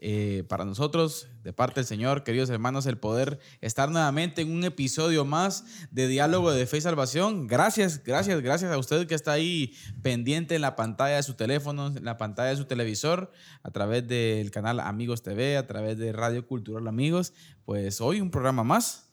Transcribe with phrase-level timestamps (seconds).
[0.00, 4.62] eh, para nosotros, de parte del Señor, queridos hermanos, el poder estar nuevamente en un
[4.62, 7.48] episodio más de Diálogo de Fe y Salvación.
[7.48, 11.88] Gracias, gracias, gracias a usted que está ahí pendiente en la pantalla de su teléfono,
[11.88, 13.32] en la pantalla de su televisor,
[13.64, 17.32] a través del canal Amigos TV, a través de Radio Cultural Amigos.
[17.64, 19.08] Pues hoy un programa más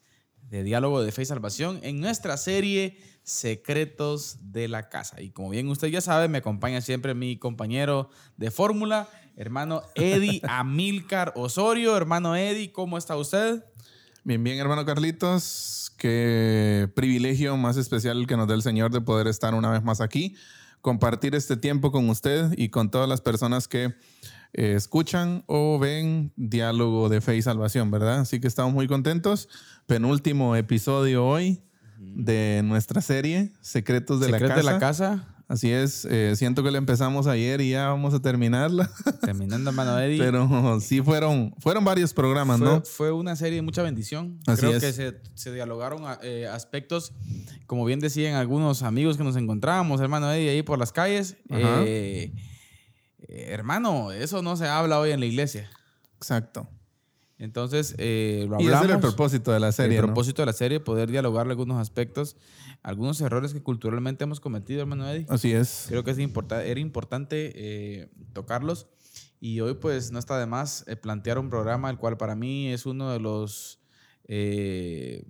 [0.49, 5.19] de Diálogo de Fe y Salvación en nuestra serie Secretos de la Casa.
[5.19, 10.41] Y como bien usted ya sabe, me acompaña siempre mi compañero de fórmula, hermano Eddie
[10.47, 11.95] Amilcar Osorio.
[11.95, 13.63] Hermano Eddie, ¿cómo está usted?
[14.23, 15.93] Bien, bien, hermano Carlitos.
[15.97, 20.01] Qué privilegio más especial que nos da el Señor de poder estar una vez más
[20.01, 20.35] aquí,
[20.81, 23.95] compartir este tiempo con usted y con todas las personas que
[24.53, 28.21] eh, escuchan o ven Diálogo de Fe y Salvación, ¿verdad?
[28.21, 29.47] Así que estamos muy contentos.
[29.85, 31.61] Penúltimo episodio hoy
[31.97, 34.55] de nuestra serie Secretos de la Casa.
[34.55, 35.34] de la Casa.
[35.47, 38.89] Así es, eh, siento que la empezamos ayer y ya vamos a terminarla.
[39.21, 40.17] Terminando, hermano Eddie.
[40.17, 42.81] Pero sí fueron, fueron varios programas, fue, ¿no?
[42.81, 44.39] fue una serie de mucha bendición.
[44.47, 44.83] Así Creo es.
[44.83, 47.13] que se, se dialogaron eh, aspectos,
[47.67, 51.37] como bien decían algunos amigos que nos encontrábamos, hermano Eddie, ahí por las calles.
[51.51, 52.33] Eh,
[53.27, 55.69] hermano, eso no se habla hoy en la iglesia.
[56.17, 56.67] Exacto.
[57.37, 58.85] Entonces, eh, lo Y ese hablamos.
[58.85, 60.07] era el propósito de la serie, el ¿no?
[60.07, 62.37] propósito de la serie, poder dialogar algunos aspectos,
[62.81, 65.25] algunos errores que culturalmente hemos cometido, hermano Eddie.
[65.29, 65.85] Así es.
[65.89, 68.87] Creo que es importa- era importante eh, tocarlos.
[69.41, 72.69] Y hoy, pues, no está de más eh, plantear un programa, el cual para mí
[72.71, 73.79] es uno de los.
[74.23, 75.25] eh,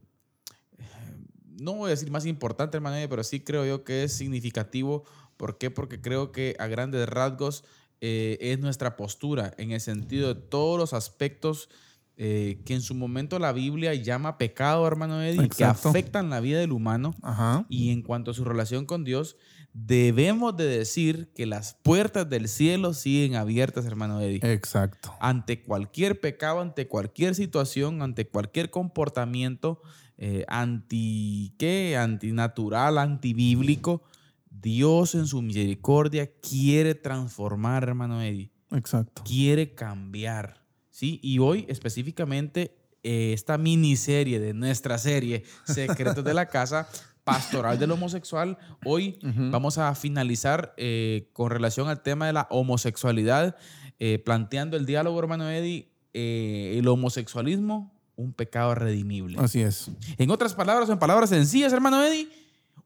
[1.57, 5.05] no voy a decir más importante, hermano, Eddie, pero sí creo yo que es significativo.
[5.37, 5.71] ¿Por qué?
[5.71, 7.63] Porque creo que a grandes rasgos
[8.01, 11.69] eh, es nuestra postura en el sentido de todos los aspectos
[12.17, 16.59] eh, que en su momento la Biblia llama pecado, hermano Eddie, que afectan la vida
[16.59, 17.13] del humano.
[17.21, 17.65] Ajá.
[17.69, 19.35] Y en cuanto a su relación con Dios,
[19.73, 24.39] debemos de decir que las puertas del cielo siguen abiertas, hermano Eddie.
[24.43, 25.13] Exacto.
[25.19, 29.81] Ante cualquier pecado, ante cualquier situación, ante cualquier comportamiento
[30.17, 31.97] eh, anti, ¿qué?
[31.97, 34.03] Antinatural, antibíblico,
[34.49, 39.23] Dios en su misericordia quiere transformar, hermano Eddie Exacto.
[39.25, 40.64] quiere cambiar.
[40.95, 41.19] ¿Sí?
[41.21, 42.73] Y hoy específicamente
[43.03, 46.87] eh, esta miniserie de nuestra serie Secretos de la Casa
[47.25, 49.17] Pastoral del Homosexual, hoy
[49.51, 53.57] vamos a finalizar eh, con relación al tema de la homosexualidad,
[53.99, 59.37] eh, planteando el diálogo, hermano Eddie, eh, el homosexualismo, un pecado redimible.
[59.39, 59.89] Así es.
[60.17, 62.29] En otras palabras, en palabras sencillas, hermano Eddie,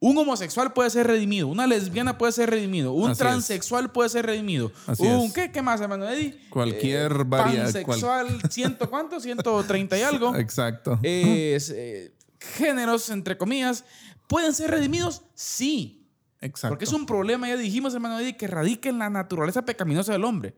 [0.02, 3.18] un homosexual puede ser redimido, una lesbiana puede ser redimido, un Así es.
[3.18, 4.72] transexual puede ser redimido.
[4.88, 5.34] Así un, es.
[5.34, 6.40] ¿qué, ¿Qué más, hermano Eddie?
[6.50, 10.36] Cualquier varia- Pansexual, ciento cuánto, 130 y algo.
[10.36, 11.00] Exacto.
[11.04, 13.84] Es, eh, géneros, entre comillas,
[14.28, 15.24] ¿pueden ser redimidos?
[15.34, 16.08] Sí.
[16.42, 16.70] Exacto.
[16.72, 20.24] Porque es un problema, ya dijimos, hermano Eddie, que radica en la naturaleza pecaminosa del
[20.24, 20.56] hombre.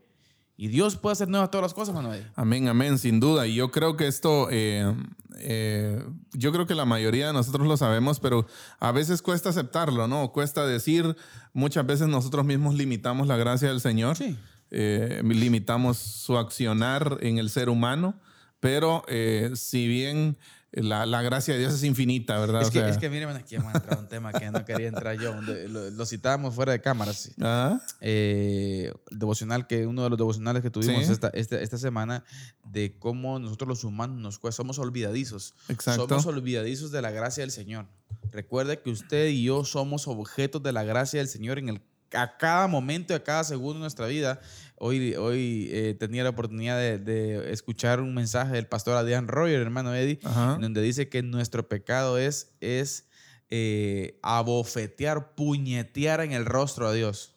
[0.56, 2.28] Y Dios puede hacer nuevas todas las cosas, hermano Eddie.
[2.36, 3.48] Amén, amén, sin duda.
[3.48, 4.94] Y yo creo que esto, eh,
[5.42, 8.46] eh, yo creo que la mayoría de nosotros lo sabemos, pero
[8.78, 10.32] a veces cuesta aceptarlo, ¿no?
[10.32, 11.16] Cuesta decir,
[11.52, 14.36] muchas veces nosotros mismos limitamos la gracia del Señor, Sí.
[14.70, 18.14] eh, limitamos su accionar en el ser humano,
[18.60, 20.36] pero eh, si bien
[20.72, 22.62] la, la gracia de Dios es infinita, ¿verdad?
[22.62, 24.88] Es O que, sea, es que miren, aquí entrar a un tema que no quería
[24.88, 25.34] entrar yo.
[25.42, 27.30] Lo, lo citábamos fuera de cámaras.
[27.40, 27.78] ¿ah?
[28.00, 31.12] eh, devocional que uno de los devocionales que tuvimos Sí.
[31.12, 32.24] esta, esta, esta semana
[32.64, 35.54] de cómo nosotros los humanos nos somos olvidadizos.
[35.68, 36.08] Exacto.
[36.08, 37.86] Somos olvidadizos de la gracia del Señor.
[38.30, 41.82] Recuerde que usted y yo somos objetos de la gracia del Señor en el
[42.14, 44.40] a cada momento a cada segundo de nuestra vida.
[44.84, 49.60] Hoy, hoy eh, tenía la oportunidad de, de escuchar un mensaje del pastor Adrián Royer,
[49.60, 50.58] hermano Eddie, Ajá.
[50.60, 53.06] donde dice que nuestro pecado es, es
[53.48, 57.32] eh, abofetear, puñetear en el rostro a Dios.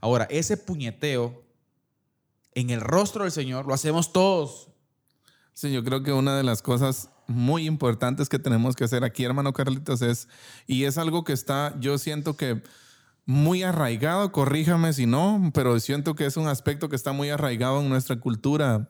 [0.00, 1.44] Ahora, ese puñeteo
[2.54, 4.70] en el rostro del Señor lo hacemos todos.
[5.52, 9.22] Sí, yo creo que una de las cosas muy importantes que tenemos que hacer aquí,
[9.22, 10.26] hermano Carlitos, es,
[10.66, 12.60] y es algo que está, yo siento que
[13.26, 17.80] muy arraigado, corríjame si no, pero siento que es un aspecto que está muy arraigado
[17.80, 18.88] en nuestra cultura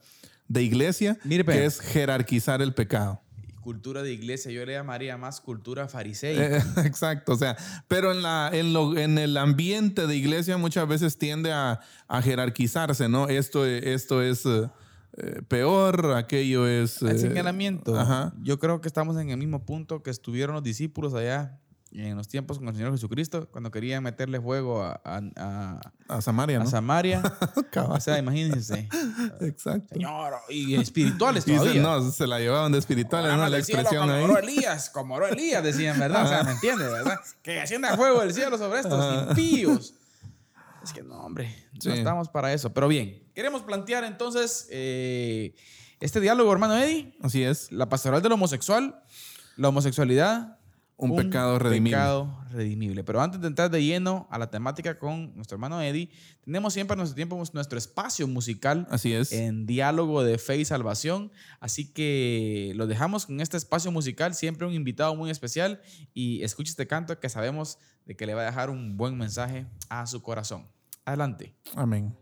[0.49, 3.21] de iglesia, Mire, que es jerarquizar el pecado.
[3.61, 6.59] Cultura de iglesia, yo le llamaría más cultura fariseica.
[6.59, 7.57] Eh, exacto, o sea,
[7.89, 12.23] pero en, la, en, lo, en el ambiente de iglesia muchas veces tiende a, a
[12.23, 13.29] jerarquizarse, ¿no?
[13.29, 14.69] Esto, esto es, eh,
[15.17, 17.01] eh, peor, aquello es...
[17.01, 17.99] El señalamiento.
[17.99, 18.35] ajá.
[18.43, 21.61] Yo creo que estamos en el mismo punto que estuvieron los discípulos allá
[22.03, 26.21] en los tiempos con el Señor Jesucristo, cuando querían meterle fuego a, a- a- a
[26.21, 26.69] Samaria, a ¿no?
[26.71, 27.23] Samaria.
[27.71, 27.99] Cabal.
[27.99, 28.89] o sea, imagínense.
[29.41, 29.95] Exacto.
[29.95, 31.83] Señor, y espirituales Y se- todavía.
[31.83, 33.39] no, se la llevaban de espirituales, ¿no?
[33.39, 34.25] La del cielo expresión como ahí.
[34.25, 36.25] oró Elías, como oró Elías, decían, ¿verdad?
[36.25, 37.21] O sea, ¿me entiendes, verdad?
[37.43, 39.95] Que ascienda fuego del cielo sobre estos impíos.
[40.83, 41.89] Es que no, hombre, Sí.
[41.89, 42.73] no estamos para eso.
[42.75, 45.55] Pero bien, queremos plantear entonces eh,
[46.01, 47.73] este diálogo, hermano Eddie, Así es.
[47.73, 49.01] la pastoral del homosexual,
[49.57, 50.59] la homosexualidad.
[50.97, 51.97] Un pecado redimible.
[51.97, 53.03] pecado redimible.
[53.03, 56.11] Pero antes de entrar de lleno a la temática con nuestro hermano Eddie,
[56.45, 59.33] tenemos siempre nuestro tiempo, nuestro espacio musical Así es.
[59.33, 61.33] en diálogo de fe y salvación.
[61.59, 65.81] Así que lo dejamos con este espacio musical, siempre un invitado muy especial
[66.15, 69.67] y escuche este canto que sabemos de que le va a dejar un buen mensaje
[69.89, 70.67] a su corazón.
[71.05, 71.55] Adelante.
[71.75, 72.15] Amén.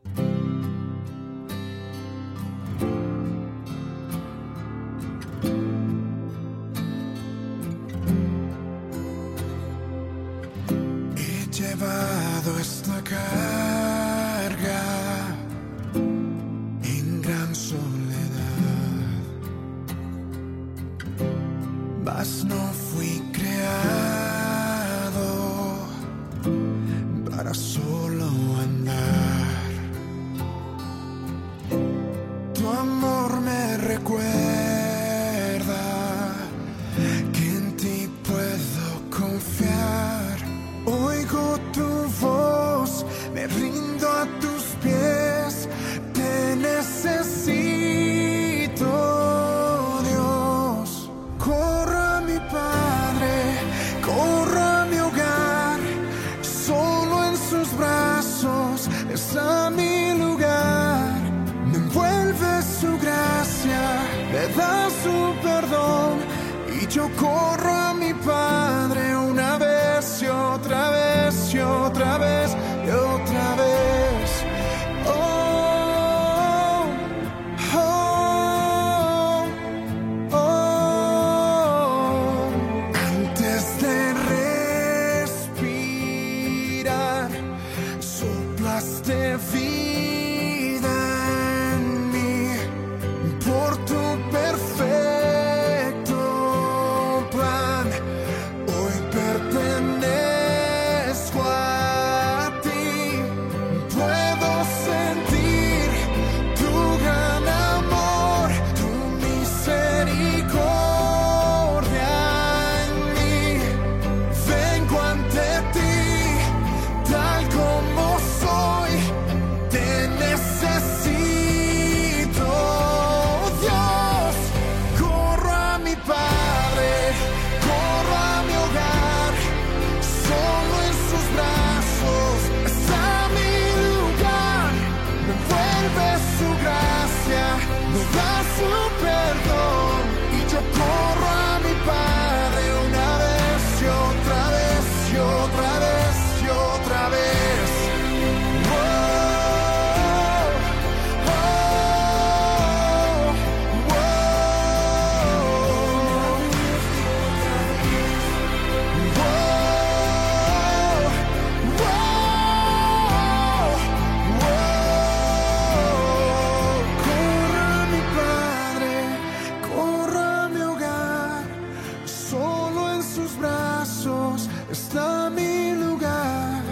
[174.72, 176.62] Está mi lugar.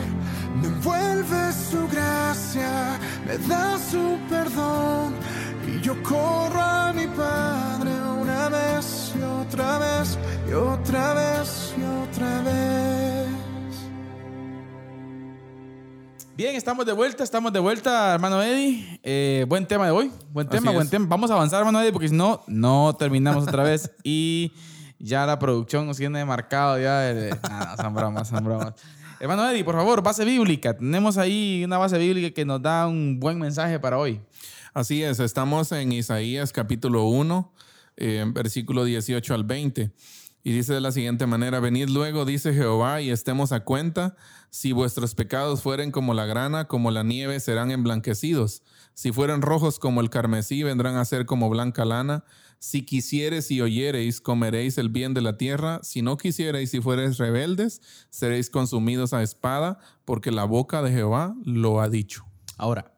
[0.60, 5.14] Me envuelve su gracia, me da su perdón
[5.66, 7.90] y yo corro a mi Padre
[8.20, 13.28] una vez y otra vez y otra vez y otra vez.
[16.36, 18.98] Bien, estamos de vuelta, estamos de vuelta, hermano Eddie.
[19.02, 20.90] Eh, buen tema de hoy, buen Así tema, buen es.
[20.90, 21.06] tema.
[21.06, 24.52] Vamos a avanzar, hermano Eddie, porque si no, no terminamos otra vez y
[25.00, 27.00] ya la producción nos tiene marcado ya.
[27.00, 28.74] de- Nada, son bromas, son bromas.
[29.18, 30.76] Hermano Eddie, por favor, base bíblica.
[30.76, 34.20] Tenemos ahí una base bíblica que nos da un buen mensaje para hoy.
[34.72, 37.52] Así es, estamos en Isaías capítulo 1,
[37.96, 39.90] eh, versículo 18 al 20.
[40.42, 44.16] Y dice de la siguiente manera, venid luego, dice Jehová, y estemos a cuenta,
[44.48, 48.62] si vuestros pecados fueren como la grana, como la nieve, serán emblanquecidos.
[48.94, 52.24] Si fueren rojos como el carmesí, vendrán a ser como blanca lana.
[52.62, 55.80] Si quisiereis y oyereis, comeréis el bien de la tierra.
[55.82, 61.34] Si no quisiereis y fuereis rebeldes, seréis consumidos a espada, porque la boca de Jehová
[61.42, 62.26] lo ha dicho.
[62.58, 62.92] Ahora,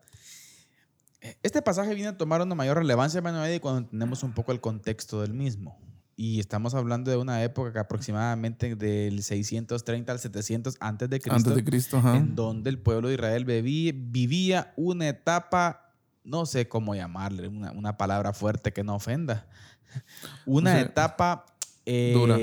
[1.44, 5.20] Este pasaje viene a tomar una mayor relevancia, Eddie, cuando entendemos un poco el contexto
[5.20, 5.78] del mismo.
[6.16, 11.36] Y estamos hablando de una época que aproximadamente del 630 al 700 antes de Cristo,
[11.36, 15.91] Antes de Cristo, en donde el pueblo de Israel vivía una etapa,
[16.24, 19.46] no sé cómo llamarle, una, una palabra fuerte que no ofenda.
[20.46, 21.44] Una O sea, etapa...
[21.84, 22.36] eh, dura.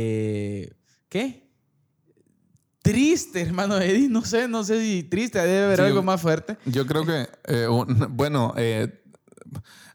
[1.09, 1.49] ¿Qué?
[2.81, 4.07] Triste, hermano Eddie.
[4.09, 6.57] No sé, no sé si triste, debe haber Sí, algo más fuerte.
[6.65, 9.03] Yo creo que, eh, un- bueno, eh,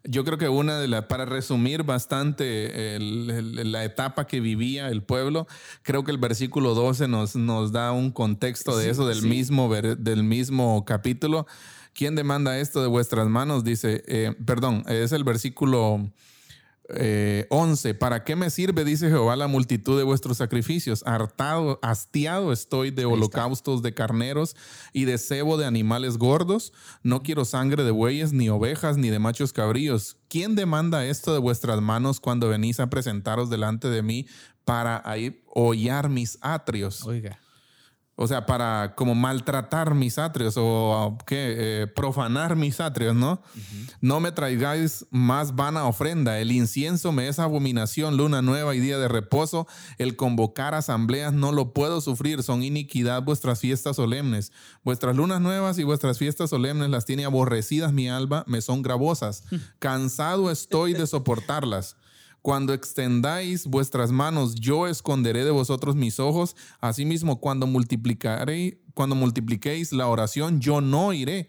[0.05, 4.89] yo creo que una de las, para resumir bastante el- el- la etapa que vivía
[4.89, 5.47] el pueblo,
[5.83, 9.29] creo que el versículo 12 nos, nos da un contexto de Sí, eso, del, sí.
[9.29, 11.47] mismo, del mismo capítulo.
[11.95, 13.63] ¿Quién demanda esto de vuestras manos?
[13.65, 16.11] Dice, eh, perdón, es el versículo
[16.89, 17.95] eh, 11.
[17.95, 21.03] ¿Para qué me sirve, dice Jehová, la multitud de vuestros sacrificios?
[21.07, 24.57] Hartado, hastiado estoy de holocaustos de carneros
[24.93, 26.73] y de cebo de animales gordos.
[27.03, 30.17] No quiero sangre de bueyes, ni ovejas, ni de machos cabríos.
[30.29, 34.27] ¿Quién demanda esto de vuestras manos cuando venís a presentaros delante de mí
[34.65, 37.05] para ahí hollar mis atrios?
[37.05, 37.39] Oiga.
[38.17, 43.43] O sea, para como maltratar mis atrios o qué, Eh, profanar mis atrios, ¿no?
[44.01, 46.39] No me traigáis más vana ofrenda.
[46.39, 49.67] El incienso me es abominación, luna nueva y día de reposo.
[49.99, 52.43] El convocar asambleas no lo puedo sufrir.
[52.43, 54.53] Son iniquidad vuestras fiestas solemnes.
[54.85, 59.45] Vuestras lunas nuevas y vuestras fiestas solemnes las tiene aborrecidas mi alma, me son gravosas.
[59.79, 61.97] Cansado estoy de soportarlas.
[62.45, 66.57] Cuando extendáis vuestras manos, yo esconderé de vosotros mis ojos.
[66.79, 71.49] Asimismo, cuando multiplicaré, cuando multipliquéis la oración, yo no iré.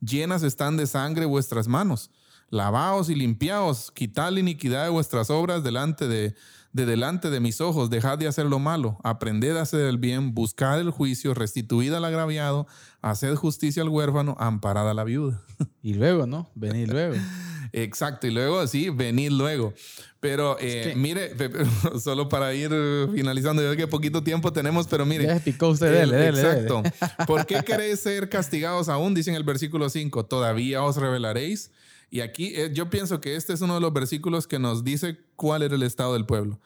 [0.00, 2.10] Llenas están de sangre vuestras manos.
[2.50, 6.34] Lavaos y limpiaos, quitad la iniquidad de vuestras obras delante de,
[6.72, 10.34] de delante de mis ojos, dejad de hacer lo malo, aprended a hacer el bien,
[10.34, 12.66] buscad el juicio, restituid al agraviado,
[13.00, 15.40] haced justicia al huérfano, amparad a la viuda.
[15.82, 16.50] Y luego, ¿no?
[16.56, 17.14] Venid luego.
[17.72, 19.72] Exacto, y luego sí, venid luego.
[20.20, 21.32] Pero eh, que- mire,
[22.02, 25.26] solo para ir eh, finalizando, yo sé que poquito tiempo tenemos, pero mire.
[25.26, 26.60] Ya picó usted, el- dele, dele, dele.
[26.68, 26.82] Exacto.
[27.26, 29.14] ¿Por qué queréis ser castigados aún?
[29.14, 31.70] Dice en el versículo 5, todavía os revelaréis.
[32.10, 35.18] Y aquí eh, yo pienso que este es uno de los versículos que nos dice
[35.34, 36.60] cuál era el estado del pueblo.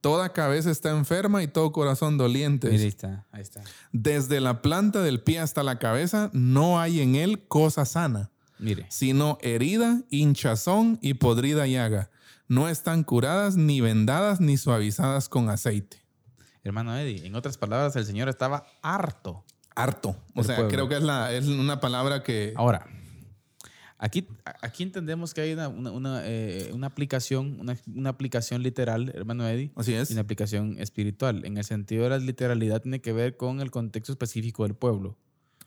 [0.00, 2.68] Toda cabeza está enferma y todo corazón doliente.
[2.68, 3.62] Ahí está, ahí está.
[3.92, 8.31] Desde la planta del pie hasta la cabeza no hay en él cosa sana
[8.62, 8.86] Mire.
[8.88, 12.10] sino herida, hinchazón y podrida llaga.
[12.48, 15.98] No están curadas, ni vendadas, ni suavizadas con aceite.
[16.64, 19.44] Hermano Eddie, en otras palabras, el Señor estaba harto.
[19.74, 20.10] Harto.
[20.34, 20.70] O El sea, pueblo.
[20.72, 22.52] creo que es, la, es una palabra que...
[22.56, 22.86] Ahora,
[23.98, 24.28] aquí,
[24.60, 29.48] aquí entendemos que hay una, una, una, eh, una aplicación, una, una aplicación literal, hermano
[29.48, 30.10] Eddie, Así es.
[30.10, 31.44] y una aplicación espiritual.
[31.46, 35.16] En el sentido de la literalidad tiene que ver con el contexto específico del pueblo.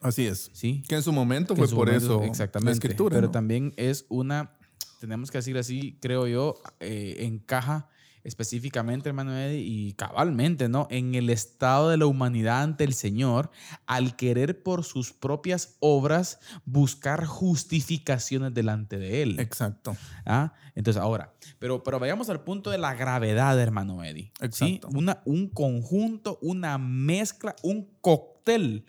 [0.02, 0.50] Así es.
[0.54, 0.84] ¿sí?
[0.88, 3.16] Que en su momento fue su por momento- eso exactamente, la escritura.
[3.16, 3.32] Pero ¿no?
[3.32, 4.52] también es una,
[5.00, 7.88] tenemos que decir así, creo yo, eh, encaja
[8.24, 10.88] específicamente, hermano Eddie, y cabalmente, ¿no?
[10.90, 13.52] En el estado de la humanidad ante el Señor,
[13.86, 19.40] al querer por sus propias obras buscar justificaciones delante de Él.
[19.40, 19.96] Exacto.
[20.26, 20.54] ¿Ah?
[20.74, 24.32] Entonces, ahora, pero, pero vayamos al punto de la gravedad, hermano Eddie.
[24.52, 24.80] ¿sí?
[24.80, 24.90] Exacto.
[24.98, 28.86] Una, un conjunto, una mezcla, un cóctel,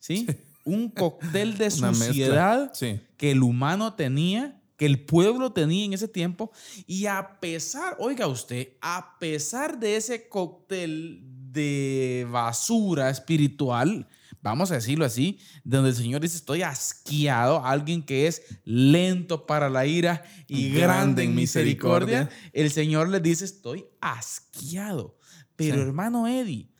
[0.00, 0.26] ¿sí?
[0.70, 3.00] Un cóctel de suciedad Sí.
[3.16, 6.52] que el humano tenía, que el pueblo tenía en ese tiempo.
[6.86, 11.20] Y a pesar, oiga usted, a pesar de ese cóctel
[11.52, 14.08] de basura espiritual,
[14.40, 19.68] vamos a decirlo así, donde el Señor dice, estoy asqueado, alguien que es lento para
[19.68, 25.18] la ira y grande en misericordia, el Señor le dice, estoy asqueado.
[25.56, 25.80] Pero Sí.
[25.82, 26.70] hermano Eddie,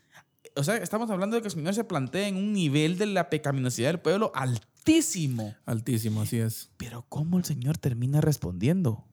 [0.57, 3.31] o sea, estamos hablando de que el Señor se plantea en un nivel de la
[3.31, 5.55] pecaminosidad del pueblo altísimo.
[5.67, 6.71] Altísimo, así es.
[6.77, 9.07] Pero ¿cómo el Señor termina respondiendo?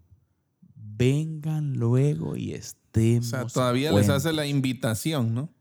[0.76, 3.28] Vengan luego y O estemos.
[3.30, 5.54] sea, a todavía les hace la invitación, ¿no?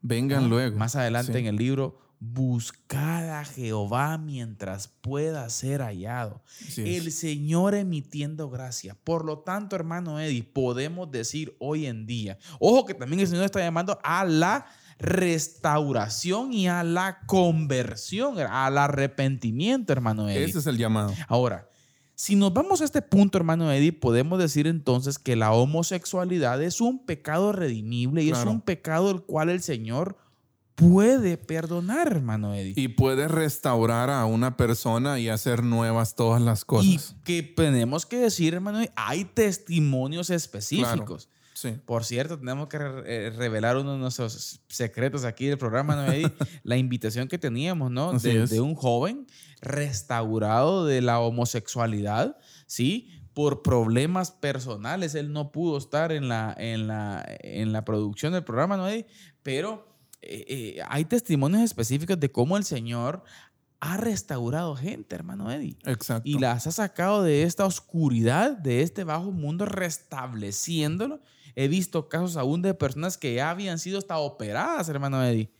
[0.00, 0.78] Vengan Ah, luego.
[0.78, 1.38] Más adelante Sí.
[1.38, 6.42] en el libro, buscad a Jehová mientras pueda ser hallado.
[6.76, 8.96] El Señor emitiendo gracia.
[9.02, 13.44] Por lo tanto, hermano Eddie, podemos decir hoy en día, ojo que también el Señor
[13.44, 14.66] está llamando a la
[14.98, 20.44] restauración y a la conversión, al arrepentimiento, hermano Eddie.
[20.44, 21.14] Ese es el llamado.
[21.28, 21.68] Ahora,
[22.14, 26.80] si nos vamos a este punto, hermano Eddie, podemos decir entonces que la homosexualidad es
[26.80, 28.50] un pecado redimible y es Claro.
[28.50, 30.16] un pecado el cual el Señor
[30.74, 32.74] puede perdonar, hermano Eddie.
[32.76, 37.16] Y puedes restaurar a una persona y hacer nuevas todas las Y cosas.
[37.24, 41.28] que tenemos que decir, hermano, Eddie, hay testimonios específicos.
[41.60, 41.72] Sí.
[41.84, 46.12] Por cierto, tenemos que re- eh, revelar uno de nuestros secretos aquí del programa, ¿no,
[46.12, 46.30] Eddie?
[46.62, 48.12] La invitación que teníamos, ¿no?
[48.12, 49.26] De, de un joven
[49.60, 52.36] restaurado de la homosexualidad,
[52.66, 53.08] ¿sí?
[53.34, 58.44] Por problemas personales, él no pudo estar en la, en la, en la producción del
[58.44, 58.86] programa, ¿no?
[58.88, 59.06] Eddie?
[59.42, 63.24] Pero eh, eh, hay testimonios específicos de cómo el Señor
[63.80, 65.76] ha restaurado gente, hermano Eddie.
[65.86, 66.22] Exacto.
[66.28, 71.20] Y las ha sacado de esta oscuridad, de este bajo mundo, restableciéndolo.
[71.54, 75.50] He visto casos aún de personas que ya habían sido hasta operadas, hermano Eddie.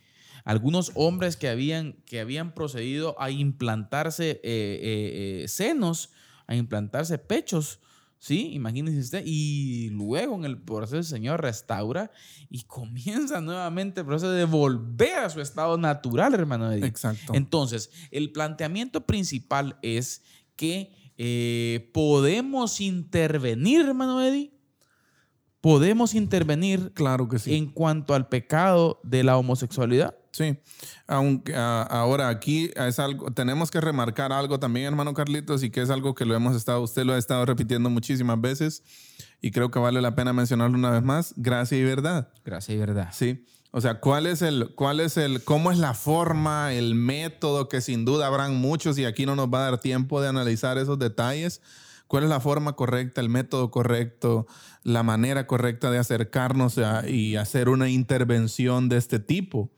[0.45, 6.11] Algunos hombres que habían, que habían procedido a implantarse eh, eh, eh, senos,
[6.47, 7.81] a implantarse pechos,
[8.19, 8.53] ¿sí?
[8.55, 9.23] Imagínense usted.
[9.27, 12.11] Y luego en el proceso el Señor restaura
[12.49, 16.87] y comienza nuevamente el proceso de volver a su estado natural, hermano Eddie.
[16.87, 17.35] Exacto.
[17.35, 20.23] Entonces, el planteamiento principal es
[20.57, 24.53] que eh, podemos intervenir, hermano Eddie.
[25.61, 27.55] Podemos intervenir claro que sí.
[27.57, 30.15] en cuanto al pecado de la homosexualidad.
[30.31, 30.57] Sí,
[31.09, 35.81] aunque a- ahora aquí es algo, tenemos que remarcar algo también, hermano Carlitos, y que
[35.83, 38.85] es algo que lo hemos estado, usted lo ha estado repitiendo muchísimas veces,
[39.41, 42.29] y creo que vale la pena mencionarlo una vez más, gracia y verdad.
[42.45, 43.09] Gracias y verdad.
[43.13, 43.45] Sí.
[43.71, 47.81] O sea, ¿cuál es el, cuál es el, cómo es la forma, el método que
[47.81, 50.99] sin duda habrán muchos y aquí no nos va a dar tiempo de analizar esos
[50.99, 51.61] detalles?
[52.09, 54.47] ¿Cuál es la forma correcta, el método correcto,
[54.83, 59.71] la manera correcta de acercarnos a- y hacer una intervención de este tipo?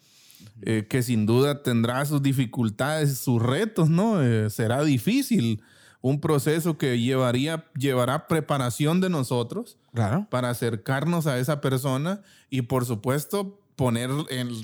[0.63, 4.23] Eh, que sin duda tendrá sus dificultades, sus retos, ¿no?
[4.23, 5.63] Eh, será difícil
[6.03, 10.27] un proceso que llevaría, llevará preparación de nosotros Claro.
[10.31, 14.11] para acercarnos a esa persona y por supuesto poner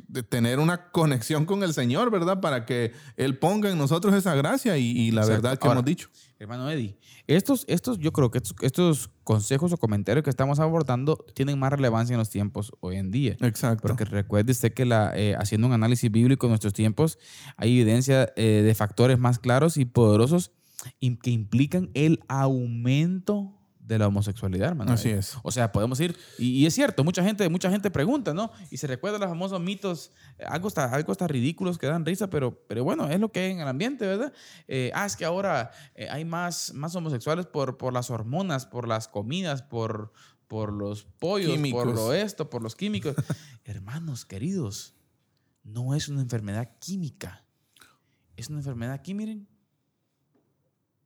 [0.09, 2.41] de tener una conexión con el Señor, ¿verdad?
[2.41, 5.43] Para que Él ponga en nosotros esa gracia y, y la Exacto.
[5.43, 6.09] verdad que Ahora, hemos dicho.
[6.39, 11.25] Hermano Eddie, estos, estos, yo creo que estos, estos consejos o comentarios que estamos abordando
[11.35, 13.37] tienen más relevancia en los tiempos hoy en día.
[13.41, 13.89] Exacto.
[13.89, 17.19] Porque recuerde usted que la, eh, haciendo un análisis bíblico en nuestros tiempos,
[17.57, 20.53] hay evidencia eh, de factores más claros y poderosos
[21.01, 23.56] que implican el aumento
[23.87, 24.93] de la homosexualidad, hermano.
[24.93, 25.37] Así es.
[25.45, 28.51] O sea, podemos ir, y, y es cierto, mucha gente, mucha gente pregunta, ¿no?
[28.71, 32.67] Y se recuerdan los famosos mitos, eh, algo hasta, algo ridículos que dan risa, pero,
[32.67, 34.33] pero bueno, es lo que hay en el ambiente, ¿verdad?
[34.67, 38.89] Eh, ah, es que ahora eh, hay más, más homosexuales por, por las hormonas, por
[38.89, 40.13] las comidas, por,
[40.49, 41.85] por los pollos, Químicos.
[41.85, 43.15] por lo esto, por los químicos.
[43.65, 44.95] Hermanos queridos,
[45.63, 47.45] no es una enfermedad química.
[48.37, 49.49] Es una enfermedad aquí, miren.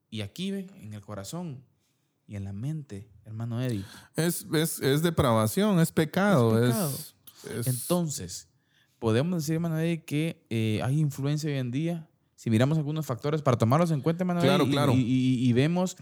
[0.09, 1.63] Y aquí, en el corazón
[2.31, 3.85] y en la mente, hermano Eddie.
[4.15, 6.63] Es, es, es depravación, es pecado.
[6.65, 6.99] Es pecado.
[7.61, 8.49] es- Entonces,
[9.01, 12.09] podemos decir, hermano Eddie, que eh, hay influencia hoy en día.
[12.37, 14.93] Si miramos algunos factores para tomarlos en cuenta, hermano Claro, Eddie, claro.
[14.93, 15.97] y, y- y vemos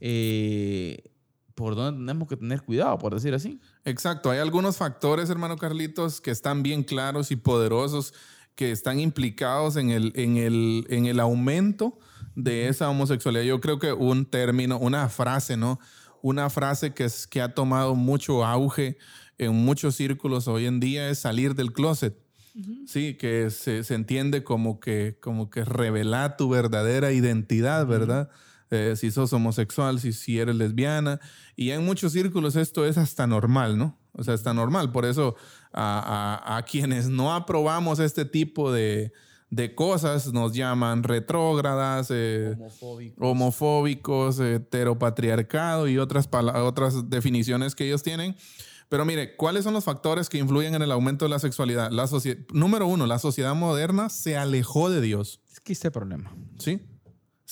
[0.00, 1.10] eh,
[1.54, 3.60] por dónde tenemos que tener cuidado, por decir así.
[3.84, 8.14] Exacto, hay algunos factores, hermano Carlitos, que están bien claros y poderosos,
[8.54, 11.98] que están implicados en el, en el, en el aumento
[12.34, 13.44] de esa homosexualidad.
[13.44, 15.78] Yo creo que un término, una frase, ¿no?
[16.22, 18.96] Una frase que, es, que ha tomado mucho auge
[19.38, 22.16] en muchos círculos hoy en día es salir del closet.
[22.86, 28.28] Sí, que se, se entiende como que, como que revelar tu verdadera identidad, ¿verdad?
[28.70, 31.18] Eh, si sos homosexual, si, si eres lesbiana.
[31.56, 33.98] Y en muchos círculos esto es hasta normal, ¿no?
[34.14, 34.92] O sea, está normal.
[34.92, 35.36] Por eso
[35.72, 39.12] a, a- a quienes no aprobamos este tipo de,
[39.50, 43.26] de cosas nos llaman retrógradas, eh, Homofóbico.
[43.28, 48.36] homofóbicos, heteropatriarcado y otras, otras definiciones que ellos tienen.
[48.88, 51.90] Pero mire, ¿cuáles son los factores que influyen en el aumento de la sexualidad?
[51.90, 52.06] La
[52.52, 55.40] Número uno, la sociedad moderna se alejó de Dios.
[55.50, 56.30] Es que este problema.
[56.58, 56.80] ¿sí?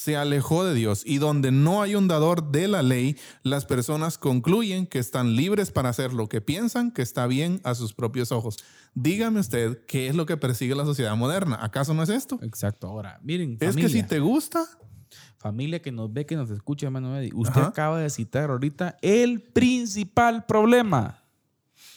[0.00, 4.16] Se alejó de Dios y donde no hay un dador de la ley, las personas
[4.16, 8.32] concluyen que están libres para hacer lo que piensan que está bien a sus propios
[8.32, 8.56] ojos.
[8.94, 11.58] Dígame usted, ¿qué es lo que persigue la sociedad moderna?
[11.60, 12.38] ¿Acaso no es esto?
[12.40, 12.86] Exacto.
[12.86, 14.66] Ahora, miren, Es que si te gusta,
[15.36, 17.68] familia que nos ve, que nos escucha, hermano Eddie, usted Ajá.
[17.68, 21.22] acaba de citar ahorita el principal problema.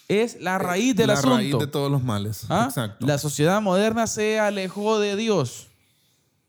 [0.10, 1.38] Es la raíz del la asunto.
[1.38, 2.48] raíz de todos los males.
[2.50, 2.66] ¿Ah?
[2.68, 3.08] Exacto.
[3.08, 5.70] La sociedad moderna se alejó de Dios.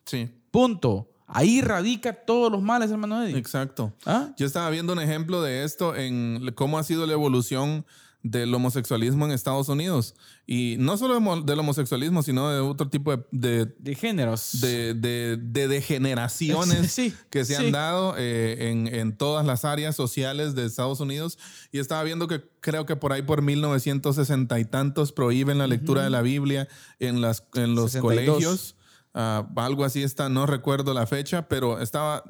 [0.04, 1.13] Sí, Punto.
[1.35, 3.37] Ahí radica todos los males, hermano Eddie.
[3.37, 3.92] exacto.
[4.07, 4.31] ¿Ah?
[4.38, 7.85] Yo estaba viendo un ejemplo de esto en cómo ha sido la evolución
[8.23, 10.14] del homosexualismo en Estados Unidos.
[10.47, 14.61] Y no solo del homosexualismo, sino de otro tipo de- de, De géneros.
[14.62, 17.66] de, de- de degeneraciones Sí, que se sí.
[17.66, 21.38] han dado eh, en, en todas las áreas sociales de Estados Unidos.
[21.70, 26.03] Y estaba viendo que creo que por ahí por 1960 y tantos prohíben la lectura
[26.05, 26.66] de la Biblia
[27.01, 28.01] en, las, en los 62.
[28.37, 28.77] colegios.
[29.14, 32.24] Ah, algo así está, no recuerdo la fecha, pero estaba...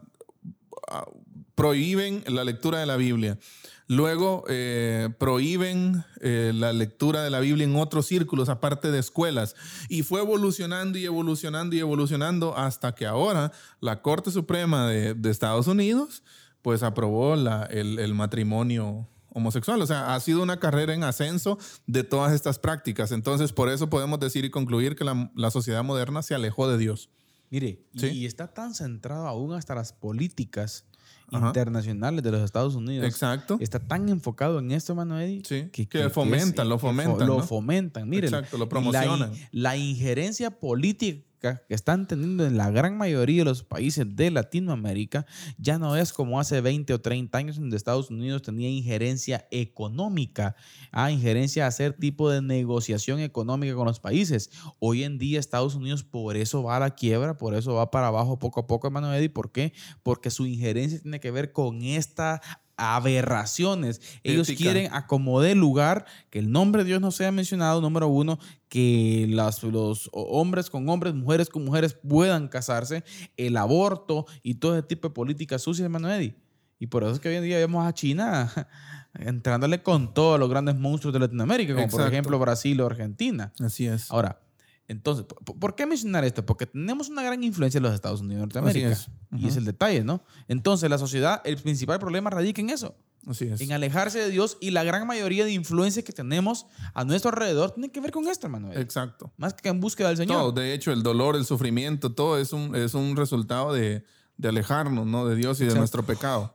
[0.91, 1.07] ah,
[1.55, 3.39] prohíben la lectura de la Biblia.
[3.87, 9.55] Luego eh, prohíben eh, la lectura de la Biblia en otros círculos, aparte de escuelas.
[9.89, 15.31] Y fue evolucionando y evolucionando y evolucionando hasta que ahora la Corte Suprema de, de
[15.31, 16.23] Estados Unidos
[16.63, 19.83] pues aprobó la- el, el matrimonio homosexual.
[19.83, 23.13] O sea, ha sido una carrera en ascenso de todas estas prácticas.
[23.13, 26.79] Entonces, por eso podemos decir y concluir que la, la sociedad moderna se alejó de
[26.79, 27.11] Dios.
[27.51, 28.07] Mire, Sí.
[28.09, 30.87] y está tan centrado aún hasta las políticas
[31.31, 31.47] Ajá.
[31.49, 33.07] internacionales de los Estados Unidos.
[33.07, 33.59] Exacto.
[33.61, 35.43] Está tan enfocado en esto, hermano Eddie.
[35.45, 38.33] Sí, que fomentan, lo que fo- fomentan, Lo fomentan, miren.
[38.33, 39.33] Exacto, lo la promocionan.
[39.53, 45.27] La, injerencia política que están teniendo en la gran mayoría de los países de Latinoamérica
[45.59, 50.57] ya no es como hace 20 o 30 años donde Estados Unidos tenía injerencia económica,
[50.91, 54.51] ah, injerencia a hacer tipo de negociación económica con los países.
[54.79, 58.07] Hoy en día Estados Unidos por eso va a la quiebra, por eso va para
[58.07, 59.29] abajo poco a poco, hermano Eddie.
[59.29, 59.73] ¿Por qué?
[60.03, 62.41] Porque su injerencia tiene que ver con esta
[62.77, 64.01] aberraciones.
[64.23, 64.65] Ellos Ética.
[64.71, 69.63] quieren acomodar lugar, que el nombre de Dios no sea mencionado, número uno, que las-
[69.63, 73.05] los hombres con hombres, mujeres con mujeres puedan casarse,
[73.37, 76.37] el aborto y todo ese tipo de políticas sucias, hermano Eddie.
[76.81, 78.51] Y por eso es que hoy en día vemos a China
[79.15, 83.53] entrándole con todos los grandes monstruos de Latinoamérica, como por ejemplo Brasil o Argentina.
[83.61, 84.11] Así es.
[84.11, 84.41] Ahora,
[84.87, 86.45] entonces, ¿por, qué mencionar esto?
[86.45, 88.99] Porque tenemos una gran influencia en los Estados Unidos de Norteamérica.
[89.37, 90.23] Y es el detalle, ¿no?
[90.47, 92.95] Entonces, la sociedad, el principal problema radica en eso,
[93.27, 93.61] Así es.
[93.63, 97.71] en alejarse de Dios y la gran mayoría de influencias que tenemos a nuestro alrededor
[97.71, 98.73] tiene que ver con esto, hermano.
[98.75, 99.33] Exacto.
[99.39, 100.37] Más que en búsqueda del Señor.
[100.37, 104.05] Todo, de hecho, el dolor, el sufrimiento, todo es un, es un resultado de,
[104.37, 105.27] de alejarnos ¿no?
[105.27, 105.81] de Dios y de Exacto.
[105.81, 106.55] nuestro pecado.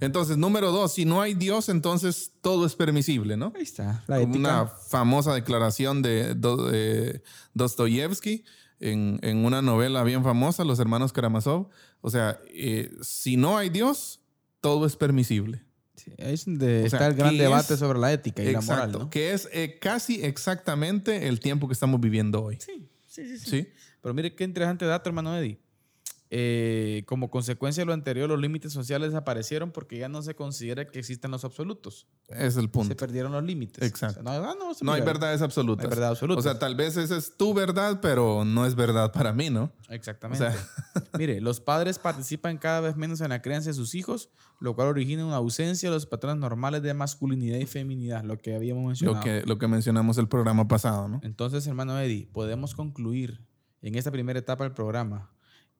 [0.00, 3.52] Entonces, número dos, si no hay Dios, entonces todo es permisible, ¿no?
[3.56, 4.38] Ahí está, la Como ética.
[4.38, 7.22] una famosa declaración de, Do- de
[7.54, 8.44] Dostoyevsky
[8.80, 11.68] en, en una novela bien famosa, Los Hermanos Karamazov.
[12.02, 14.20] O sea, eh, si no hay Dios,
[14.60, 15.64] todo es permisible.
[15.96, 17.80] Sí, ahí es donde O sea, está el gran ¿qué debate es?
[17.80, 19.08] sobre la ética y la moral.
[19.10, 22.58] Que es eh, casi exactamente el tiempo que estamos viviendo hoy.
[22.60, 23.50] Sí, sí, sí, sí.
[23.50, 23.68] ¿Sí?
[24.02, 25.58] Pero mire qué interesante dato, hermano Eddie.
[26.28, 30.84] Eh, como consecuencia de lo anterior, los límites sociales desaparecieron porque ya no se considera
[30.88, 32.08] que existen los absolutos.
[32.28, 32.96] Es el Se punto.
[32.96, 33.84] perdieron los límites.
[33.86, 34.20] Exacto.
[34.20, 35.84] O sea, no, no, se No hay verdades absolutas.
[35.84, 36.40] No hay verdad absoluta.
[36.40, 39.70] O sea, tal vez esa es tu verdad, pero no es verdad para mí, ¿no?
[39.88, 40.44] Exactamente.
[40.46, 40.68] O sea-
[41.18, 44.88] Mire, los padres participan cada vez menos en la crianza de sus hijos, lo cual
[44.88, 49.18] origina una ausencia de los patrones normales de masculinidad y feminidad, lo que habíamos mencionado.
[49.18, 51.20] Lo que, lo que mencionamos el programa pasado, ¿no?
[51.22, 53.44] Entonces, hermano Eddie, podemos concluir
[53.82, 55.30] en esta primera etapa del programa,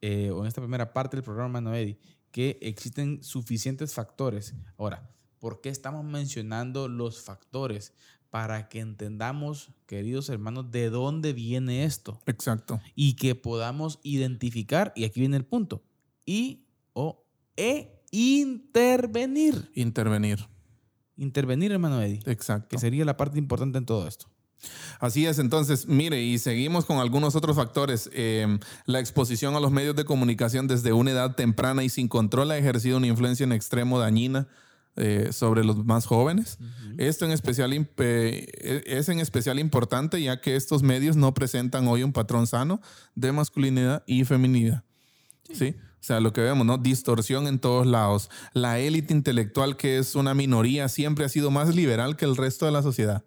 [0.01, 1.99] eh, o en esta primera parte del programa, hermano Eddie,
[2.31, 4.55] que existen suficientes factores.
[4.77, 7.95] Ahora, ¿por qué estamos mencionando los factores?
[8.31, 12.81] Para que entendamos, queridos hermanos, de dónde viene esto Exacto.
[12.95, 15.83] y que podamos identificar, y aquí viene el punto,
[16.27, 17.25] y o
[17.57, 19.71] e intervenir.
[19.75, 20.47] Intervenir.
[21.17, 22.69] Intervenir, hermano Eddie, Exacto.
[22.69, 24.29] que sería la parte importante en todo esto.
[25.01, 28.11] Así es, entonces, mire, y seguimos con algunos otros factores.
[28.13, 32.51] Eh, la exposición a los medios de comunicación desde una edad temprana y sin control
[32.51, 34.49] ha ejercido una influencia en extremo dañina
[34.97, 36.59] eh, sobre los más jóvenes.
[36.97, 42.03] Esto en especial eh, es en especial importante ya que estos medios no presentan hoy
[42.03, 42.81] un patrón sano
[43.15, 44.85] de masculinidad y feminidad.
[45.53, 45.77] ¿Sí?
[46.01, 46.79] O sea, lo que vemos, ¿no?
[46.79, 48.31] Distorsión en todos lados.
[48.55, 52.65] La élite intelectual, que es una minoría, siempre ha sido más liberal que el resto
[52.65, 53.25] de la sociedad.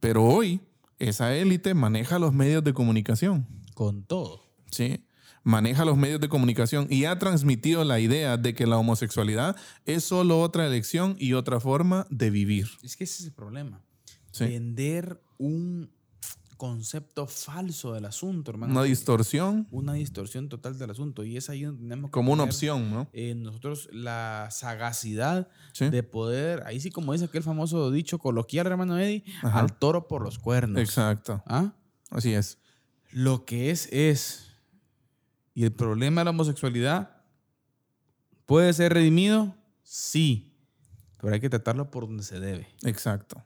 [0.00, 0.60] Pero hoy,
[0.98, 3.46] esa élite maneja los medios de comunicación.
[3.74, 4.50] Con todo.
[4.70, 5.04] ¿sí?
[5.42, 10.04] Maneja los medios de comunicación y ha transmitido la idea de que la homosexualidad es
[10.04, 12.68] solo otra elección y otra forma de vivir.
[12.82, 13.82] Es que ese es el problema.
[14.32, 14.44] Sí.
[14.44, 15.90] Vender un
[16.60, 18.74] concepto falso del asunto, hermano.
[18.74, 21.24] Una distorsión Una distorsión total del asunto.
[21.24, 23.08] Y es ahí donde tenemos que como una opción, ¿no?
[23.14, 25.88] eh, nosotros la sagacidad Sí.
[25.88, 29.60] de poder, ahí sí como dice aquel famoso dicho coloquial, hermano Eddie, Ajá.
[29.60, 30.78] al toro por los cuernos.
[30.82, 31.42] Exacto.
[31.46, 31.72] ¿Ah?
[32.10, 32.58] Así es.
[33.10, 34.48] Lo que es, es.
[35.54, 37.22] Y el problema de la homosexualidad
[38.44, 40.52] puede ser redimido, sí,
[41.18, 42.68] pero hay que tratarlo por donde se debe.
[42.82, 43.42] Exacto.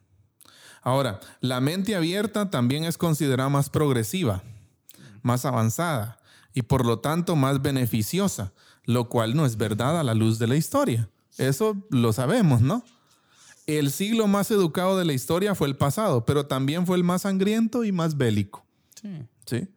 [0.84, 4.42] Ahora, la mente abierta también es considerada más progresiva,
[5.22, 6.20] más avanzada
[6.52, 8.52] y por lo tanto más beneficiosa,
[8.84, 11.08] lo cual no es verdad a la luz de la historia.
[11.38, 12.84] Eso lo sabemos, ¿no?
[13.66, 17.22] El siglo más educado de la historia fue el pasado, pero también fue el más
[17.22, 18.62] sangriento y más bélico.
[19.00, 19.26] Sí.
[19.46, 19.68] ¿sí?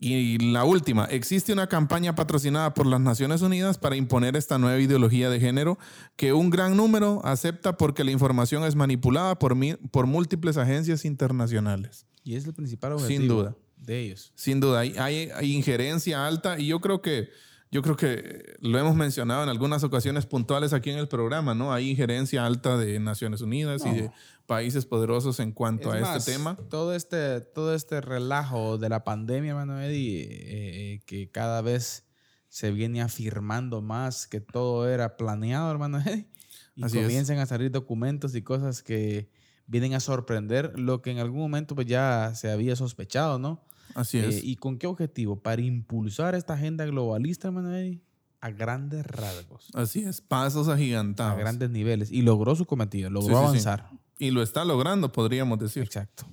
[0.00, 4.78] Y la última, existe una campaña patrocinada por las Naciones Unidas para imponer esta nueva
[4.80, 5.76] ideología de género
[6.14, 11.04] que un gran número acepta porque la información es manipulada por, mi- por múltiples agencias
[11.04, 12.06] internacionales.
[12.22, 13.56] Y es el principal Sin objetivo duda.
[13.76, 14.32] de ellos.
[14.36, 17.30] Sin duda, hay, hay- hay injerencia alta y yo creo que
[17.70, 21.72] yo creo que lo hemos mencionado en algunas ocasiones puntuales aquí en el programa, ¿no?
[21.72, 24.10] Hay injerencia alta de Naciones Unidas y de
[24.46, 26.56] países poderosos en cuanto Es a más, este tema.
[26.70, 32.04] Todo este, todo este relajo de la pandemia, hermano Eddie, eh, eh, que cada vez
[32.48, 36.28] se viene afirmando más que todo era planeado, hermano Eddie.
[36.74, 37.04] Y Así es.
[37.04, 39.30] comienzan a salir documentos y cosas que
[39.66, 43.62] vienen a sorprender lo que en algún momento pues ya se había sospechado, ¿no?
[43.94, 44.44] Así Eh, es.
[44.44, 45.40] ¿Y con qué objetivo?
[45.40, 48.00] Para impulsar esta agenda globalista, hermano Eddie,
[48.40, 50.20] a grandes rasgos, Así es.
[50.20, 51.32] Pasos agigantados.
[51.34, 52.10] a grandes niveles.
[52.12, 53.68] Y logró su cometido, logró Sí, sí, sí.
[53.68, 53.90] avanzar.
[54.18, 55.82] Y lo está logrando, podríamos decir.
[55.82, 56.26] Exacto.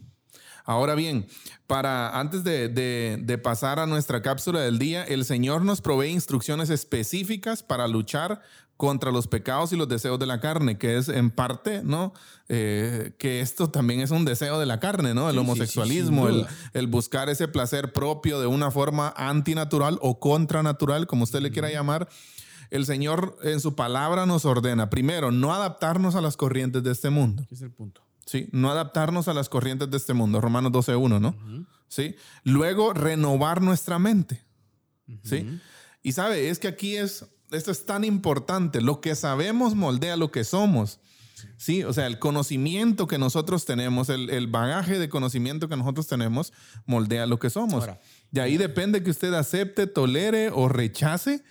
[0.67, 1.27] Ahora bien,
[1.67, 6.09] para antes de, de- de pasar a nuestra cápsula del día, el Señor nos provee
[6.09, 8.41] instrucciones específicas para luchar
[8.77, 12.13] contra los pecados y los deseos de la carne, que es en parte, ¿no?
[12.49, 15.29] Eh, que esto también es un deseo de la carne, ¿no?
[15.29, 16.27] El Sí, sí, sí, homosexualismo,
[16.73, 21.69] el, buscar ese placer propio de una forma antinatural o contranatural, como usted le quiera
[21.69, 22.09] llamar.
[22.71, 27.09] El Señor en su palabra nos ordena, primero, no adaptarnos a las corrientes de este
[27.09, 27.45] mundo.
[27.51, 28.01] Es el punto.
[28.25, 28.49] ¿sí?
[28.51, 31.65] No adaptarnos a las corrientes de este mundo, Romanos 12.1, ¿no?
[31.87, 32.15] ¿Sí?
[32.43, 34.43] Luego, renovar nuestra mente,
[35.23, 35.59] ¿sí?
[36.01, 40.31] Y sabe, es que aquí es, esto es tan importante, lo que sabemos moldea lo
[40.31, 40.99] que somos,
[41.57, 41.83] ¿sí?
[41.83, 46.53] O sea, el conocimiento que nosotros tenemos, el, el bagaje de conocimiento que nosotros tenemos,
[46.85, 47.75] moldea lo que somos.
[47.83, 47.99] Ahora.
[48.31, 51.43] de ahí depende que usted acepte, tolere o rechace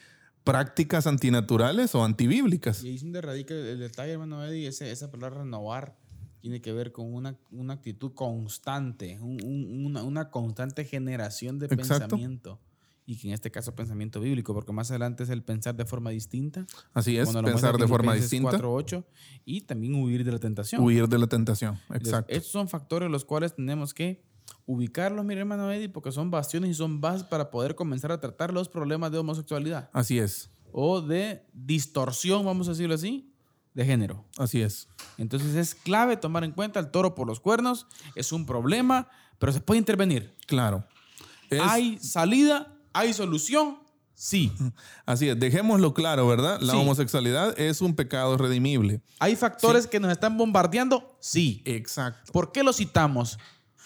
[0.43, 2.83] prácticas antinaturales o antibíblicas.
[2.85, 5.97] Y ahí es donde radica el detalle, hermano Eddie, ese- esa palabra renovar
[6.41, 11.67] tiene que ver con una, una actitud constante, un- un- una, una constante generación de
[11.67, 12.09] Exacto.
[12.09, 12.61] pensamiento.
[13.07, 16.09] Y que en este caso pensamiento bíblico, porque más adelante es el pensar de forma
[16.11, 16.67] distinta.
[16.95, 19.05] Así es, pensar de forma distinta, 4:8,
[19.45, 20.83] y también huir de la tentación.
[20.83, 21.75] huir de la tentación.
[21.89, 22.33] Entonces, Exacto.
[22.33, 24.23] Estos son factores los cuales tenemos que
[24.67, 28.53] ubicarlos, mi hermano Eddie, porque son bastiones y son bases para poder comenzar a tratar
[28.55, 33.31] los problemas de homosexualidad Así es, o de distorsión, vamos a decirlo así,
[33.75, 34.25] de género.
[34.39, 34.89] así es.
[35.19, 39.53] Entonces es clave tomar en cuenta el toro por los cuernos, es un problema, pero
[39.53, 40.35] se puede intervenir.
[40.47, 40.87] Claro.
[41.51, 42.71] Es- ¿Hay salida?
[42.95, 43.79] ¿Hay solución?
[44.15, 44.53] Sí.
[45.07, 46.59] Así es, dejémoslo claro, ¿verdad?
[46.61, 46.79] La Sí.
[46.79, 49.01] homosexualidad es un pecado redimible.
[49.19, 51.17] ¿Hay factores que nos están bombardeando?
[51.21, 51.63] Sí.
[51.67, 52.33] Exacto.
[52.33, 53.39] ¿Por qué los citamos?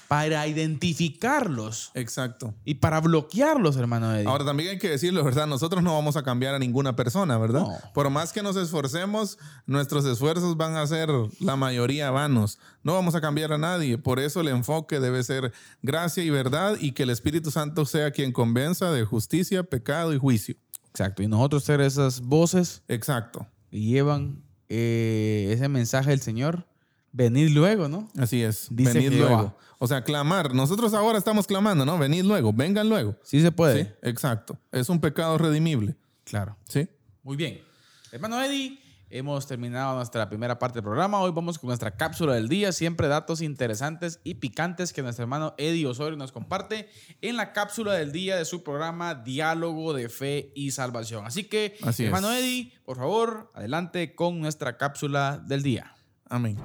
[0.08, 2.54] Para identificarlos Exacto.
[2.64, 4.26] y para bloquearlos, hermano Eddie.
[4.26, 5.46] Ahora también hay que decirlo, ¿verdad?
[5.46, 7.60] Nosotros no vamos a cambiar a ninguna persona, ¿verdad?
[7.60, 7.78] No.
[7.92, 12.58] Por más que nos esforcemos, nuestros esfuerzos van a ser la mayoría vanos.
[12.82, 13.98] No vamos a cambiar a nadie.
[13.98, 18.10] Por eso el enfoque debe ser gracia y verdad y que el Espíritu Santo sea
[18.10, 20.56] quien convenza de justicia, pecado y juicio.
[20.88, 21.22] Exacto.
[21.22, 23.46] Y nosotros ser esas voces Exacto.
[23.70, 26.66] que llevan eh, ese mensaje del Señor,
[27.18, 28.08] venid luego, ¿no?
[28.16, 28.68] Así es.
[28.70, 29.56] Dice Venid luego.
[29.80, 30.54] O sea, clamar.
[30.54, 31.98] Nosotros ahora estamos clamando, ¿no?
[31.98, 33.16] Venid luego, vengan luego.
[33.24, 33.84] Sí se puede.
[33.84, 34.56] Sí, exacto.
[34.70, 35.96] Es un pecado redimible.
[36.24, 36.56] Claro.
[36.68, 36.88] ¿Sí?
[37.24, 37.60] Muy bien.
[38.12, 41.20] Hermano Eddie, hemos terminado nuestra primera parte del programa.
[41.20, 42.70] Hoy vamos con nuestra cápsula del día.
[42.70, 46.88] Siempre datos interesantes y picantes que nuestro hermano Eddie Osorio nos comparte
[47.20, 51.26] en la cápsula del día de su programa Diálogo de Fe y Salvación.
[51.26, 52.06] Así que, Así es.
[52.08, 55.94] hermano Eddie, por favor, adelante con nuestra cápsula del día.
[56.28, 56.56] Amén.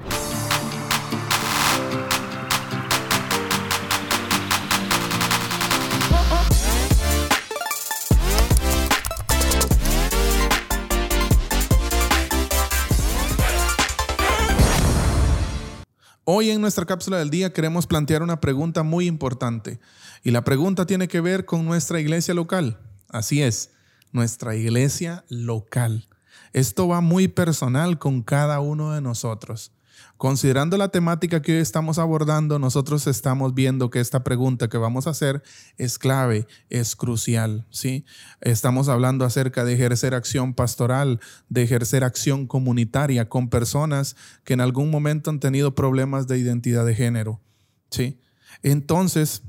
[16.26, 19.80] Hoy en nuestra cápsula del día queremos plantear una pregunta muy importante
[20.24, 22.80] y la pregunta tiene que ver con nuestra iglesia local.
[23.10, 23.72] Así es,
[24.14, 26.08] nuestra iglesia local.
[26.54, 29.72] Esto va muy personal con cada uno de nosotros.
[30.18, 35.06] Considerando la temática que hoy estamos abordando, nosotros estamos viendo que esta pregunta que vamos
[35.06, 35.44] a hacer
[35.78, 38.06] es clave, es crucial, ¿sí?
[38.40, 41.20] Estamos hablando acerca de ejercer acción pastoral,
[41.50, 46.86] de ejercer acción comunitaria con personas que en algún momento han tenido problemas de identidad
[46.86, 47.42] de género,
[47.90, 48.20] ¿sí?
[48.62, 49.42] Entonces,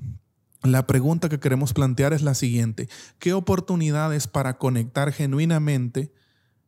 [0.62, 2.88] la pregunta que queremos plantear es la siguiente.
[3.18, 6.10] ¿Qué oportunidades para conectar genuinamente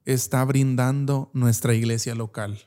[0.07, 2.59] está brindando nuestra iglesia local?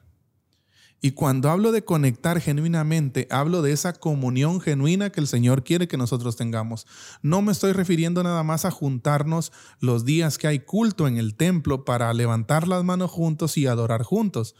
[1.02, 5.88] Y cuando hablo de conectar genuinamente, hablo de esa comunión genuina que el Señor quiere
[5.88, 6.86] que nosotros tengamos.
[7.22, 11.36] No me estoy refiriendo nada más a juntarnos los días que hay culto en el
[11.36, 14.56] templo para levantar las manos juntos y adorar juntos.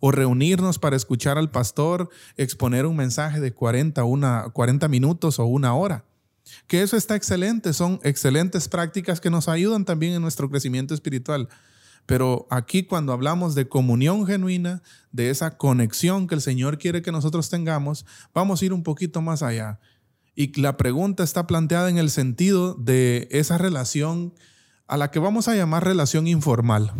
[0.00, 5.44] O reunirnos para escuchar al pastor exponer un mensaje de 40, una, 40 minutos o
[5.44, 6.04] una hora.
[6.66, 11.48] Que eso está excelente, son excelentes prácticas que nos ayudan también en nuestro crecimiento espiritual.
[12.06, 17.12] Pero aquí cuando hablamos de comunión genuina, de esa conexión que el Señor quiere que
[17.12, 19.80] nosotros tengamos, vamos a ir un poquito más allá.
[20.34, 24.34] Y la pregunta está planteada en el sentido de esa relación
[24.86, 26.92] a la que vamos a llamar relación informal.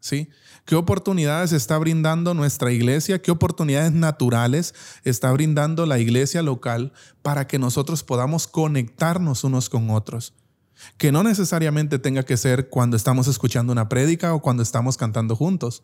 [0.00, 0.28] ¿Sí?
[0.66, 3.22] ¿Qué oportunidades está brindando nuestra iglesia?
[3.22, 9.88] ¿Qué oportunidades naturales está brindando la iglesia local para que nosotros podamos conectarnos unos con
[9.88, 10.34] otros?
[10.98, 15.36] Que no necesariamente tenga que ser cuando estamos escuchando una prédica o cuando estamos cantando
[15.36, 15.82] juntos,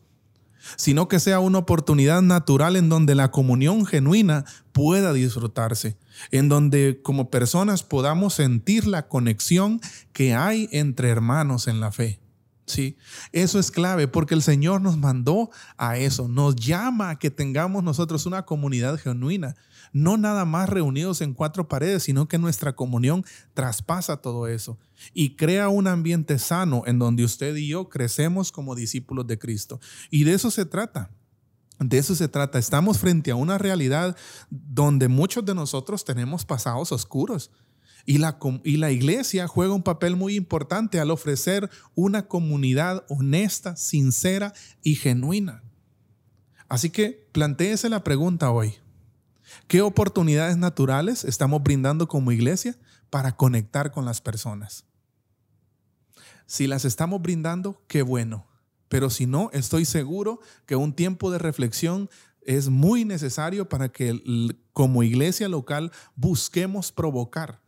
[0.76, 5.96] sino que sea una oportunidad natural en donde la comunión genuina pueda disfrutarse,
[6.31, 9.81] en donde como personas podamos sentir la conexión
[10.12, 12.19] que hay entre hermanos en la fe.
[12.70, 12.96] Sí,
[13.33, 17.83] eso es clave porque el Señor nos mandó a eso, nos llama a que tengamos
[17.83, 19.56] nosotros una comunidad genuina,
[19.92, 24.78] no nada más reunidos en cuatro paredes, sino que nuestra comunión traspasa todo eso
[25.12, 29.80] y crea un ambiente sano en donde usted y yo crecemos como discípulos de Cristo.
[30.09, 31.11] Y de eso se trata.
[31.80, 32.59] De eso se trata.
[32.59, 34.16] Estamos frente a una realidad
[34.48, 37.50] donde muchos de nosotros tenemos pasados oscuros
[38.06, 44.94] y la, iglesia juega un papel muy importante al ofrecer una comunidad honesta, sincera y
[44.94, 45.62] genuina.
[46.68, 48.74] Así que planteese la pregunta hoy.
[49.66, 52.76] ¿Qué oportunidades naturales estamos brindando como iglesia
[53.10, 54.84] para conectar con las personas?
[56.46, 58.46] Si las estamos brindando, qué bueno.
[58.88, 62.08] Pero si no, estoy seguro que un tiempo de reflexión
[62.42, 64.20] es muy necesario para que
[64.72, 67.60] como iglesia local busquemos provocar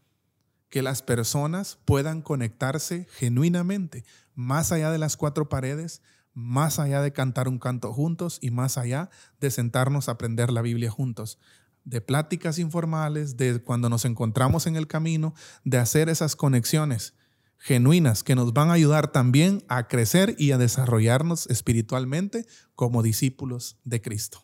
[0.72, 6.00] que las personas puedan conectarse genuinamente, más allá de las cuatro paredes,
[6.32, 10.62] más allá de cantar un canto juntos y más allá de sentarnos a aprender la
[10.62, 11.38] Biblia juntos,
[11.84, 17.12] de pláticas informales, de cuando nos encontramos en el camino, de hacer esas conexiones
[17.58, 23.76] genuinas que nos van a ayudar también a crecer y a desarrollarnos espiritualmente como discípulos
[23.84, 24.42] de Cristo.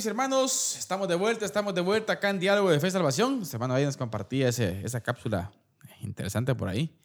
[0.00, 3.40] Mis hermanos, estamos de vuelta, estamos de vuelta acá en Diálogo de Fe y Salvación.
[3.42, 5.52] Este hermano ahí nos compartía ese, esa cápsula
[6.00, 6.96] interesante por ahí.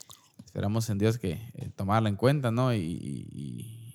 [0.46, 2.74] Esperamos en Dios que eh, tomarla en cuenta, ¿no?
[2.74, 2.80] Y,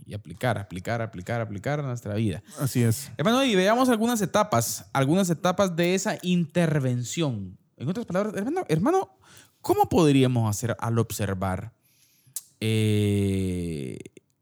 [0.06, 2.42] y, aplicar, aplicar, aplicar, aplicar a nuestra vida.
[2.58, 3.10] Así es.
[3.16, 7.56] Hermano, y veamos algunas etapas, algunas etapas de esa intervención.
[7.78, 9.16] En otras palabras, hermano, hermano
[9.62, 11.72] ¿cómo podríamos hacer al observar
[12.60, 13.98] eh,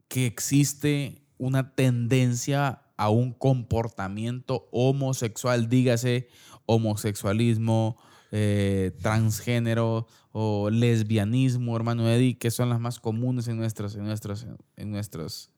[0.08, 6.28] que existe una tendencia a un comportamiento homosexual, dígase
[6.66, 7.96] homosexualismo,
[8.32, 14.46] eh, transgénero o lesbianismo, hermano Eddie, que son las más comunes en nuestros, en nuestros,
[14.76, 15.50] en nuestros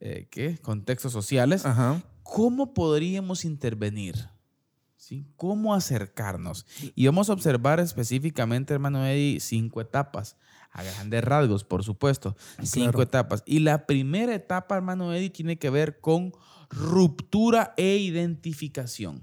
[0.00, 0.58] eh, ¿qué?
[0.58, 1.64] contextos sociales.
[2.22, 4.28] ¿Cómo podríamos intervenir?
[4.96, 5.26] ¿Sí?
[5.36, 6.66] ¿Cómo acercarnos?
[6.94, 10.36] Y vamos a observar específicamente, hermano Eddie, cinco etapas
[10.74, 12.36] a grandes rasgos, por supuesto.
[12.62, 13.42] Cinco etapas.
[13.46, 16.32] Y la primera etapa, hermano Eddie, tiene que ver con
[16.68, 19.22] ruptura e identificación.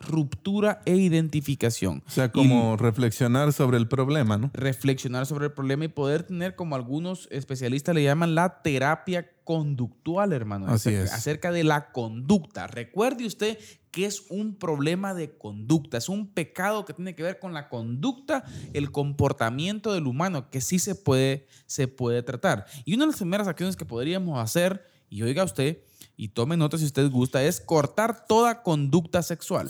[0.00, 2.02] Ruptura e identificación.
[2.06, 4.50] O sea, como reflexionar sobre el problema, ¿no?
[4.54, 10.32] Reflexionar sobre el problema y poder tener, como algunos especialistas le llaman, la terapia conductual,
[10.32, 10.66] hermano.
[10.66, 11.12] Así acerca, es.
[11.12, 12.66] acerca de la conducta.
[12.66, 13.58] Recuerde usted
[13.92, 17.68] que es un problema de conducta, es un pecado que tiene que ver con la
[17.68, 22.64] conducta, el comportamiento del humano, que sí se puede, se puede tratar.
[22.86, 25.84] Y una de las primeras acciones que podríamos hacer, y oiga usted,
[26.16, 29.68] y tome nota si usted gusta, es cortar toda conducta sexual.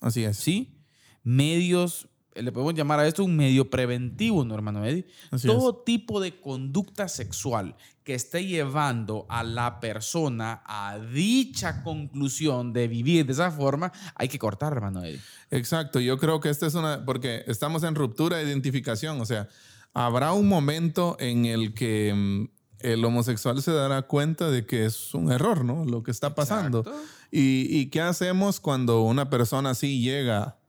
[0.00, 0.36] Así es.
[0.36, 0.76] ¿Sí?
[1.22, 5.06] Medios, le podemos llamar a esto un medio preventivo, ¿no, hermano Eddie?
[5.30, 12.72] Así Todo tipo de conducta sexual que esté llevando a la persona a dicha conclusión
[12.72, 15.20] de vivir de esa forma, hay que cortar, hermano Eddie.
[15.50, 19.48] Exacto, yo creo que esta es una, porque estamos en ruptura de identificación, o sea,
[19.92, 22.48] habrá un momento en el que mm,
[22.80, 25.84] el homosexual se dará cuenta de que es un error, ¿no?
[25.84, 26.80] Lo que está pasando.
[26.80, 27.02] Exacto.
[27.30, 30.59] ¿Y, y qué hacemos cuando una persona así llega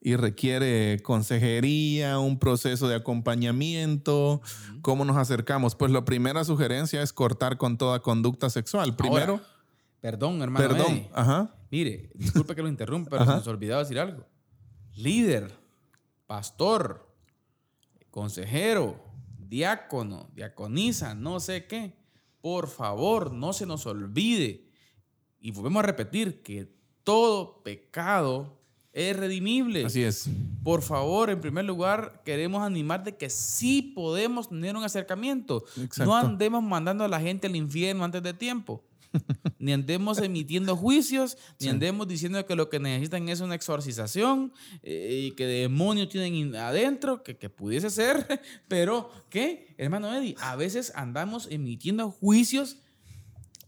[0.00, 4.40] y requiere consejería, un proceso de acompañamiento?
[4.82, 5.74] ¿Cómo nos acercamos?
[5.74, 8.96] Pues la primera sugerencia es cortar con toda conducta sexual.
[8.96, 9.44] Primero, Ahora,
[10.00, 11.10] perdón, hermano perdón, Eddie.
[11.12, 14.24] ajá, Mire, disculpe que lo interrumpa, pero se nos olvidaba decir algo.
[14.94, 15.52] Líder,
[16.26, 17.08] pastor,
[18.10, 19.04] consejero,
[19.38, 21.96] diácono, diaconisa, no sé qué.
[22.40, 24.70] Por favor, no se nos olvide.
[25.40, 26.72] Y volvemos a repetir que
[27.04, 28.57] todo pecado
[28.92, 29.84] es redimible.
[29.84, 30.28] así es.
[30.62, 35.64] Por favor, en primer lugar, queremos animar de que sí podemos tener un acercamiento.
[35.76, 36.04] Exacto.
[36.04, 38.82] No andemos mandando a la gente al infierno antes de tiempo.
[39.58, 45.28] Ni andemos emitiendo juicios, ni andemos diciendo que lo que necesitan es una exorcización eh,
[45.28, 50.92] y que demonios tienen adentro, que, que pudiese ser, pero que, hermano Eddie, a veces
[50.94, 52.76] andamos emitiendo juicios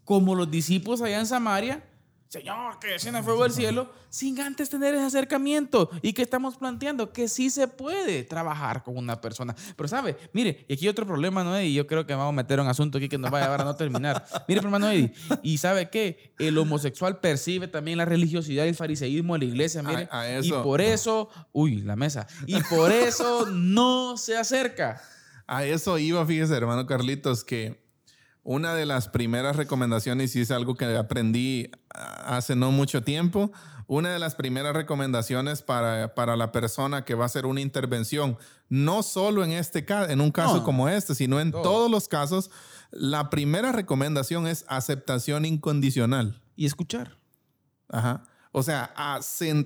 [0.04, 1.84] como los discípulos allá en Samaria.
[2.30, 5.90] Señor, que descienda fuego del cielo, sin antes tener ese acercamiento.
[6.00, 7.12] ¿Y que estamos planteando?
[7.12, 9.52] Que sí se puede trabajar con una persona.
[9.76, 10.16] Pero, ¿sabe?
[10.32, 11.60] Mire, y aquí otro problema, ¿no?
[11.60, 13.62] Y yo creo que vamos a meter un asunto aquí que nos va a llevar
[13.62, 14.24] a no terminar.
[14.46, 15.12] Mire, hermano Eddie,
[15.42, 16.32] ¿y sabe qué?
[16.38, 20.06] El homosexual percibe también la religiosidad y el fariseísmo de la iglesia, mire.
[20.12, 22.28] A- a Y por eso, uy, la mesa.
[22.46, 25.02] Y por eso no se acerca.
[25.48, 27.79] A eso iba, fíjese, hermano Carlitos, que
[28.42, 33.52] una de las primeras recomendaciones, y es algo que aprendí ah, hace no mucho tiempo,
[33.86, 38.38] una de las primeras recomendaciones para, para la persona que va a hacer una intervención,
[38.68, 40.64] no solo en este en un caso No.
[40.64, 41.62] como este, sino en Todo.
[41.62, 42.50] todos los casos,
[42.92, 46.40] la primera recomendación es aceptación incondicional.
[46.54, 47.18] Y escuchar.
[47.88, 48.22] Ajá.
[48.52, 49.20] O sea, a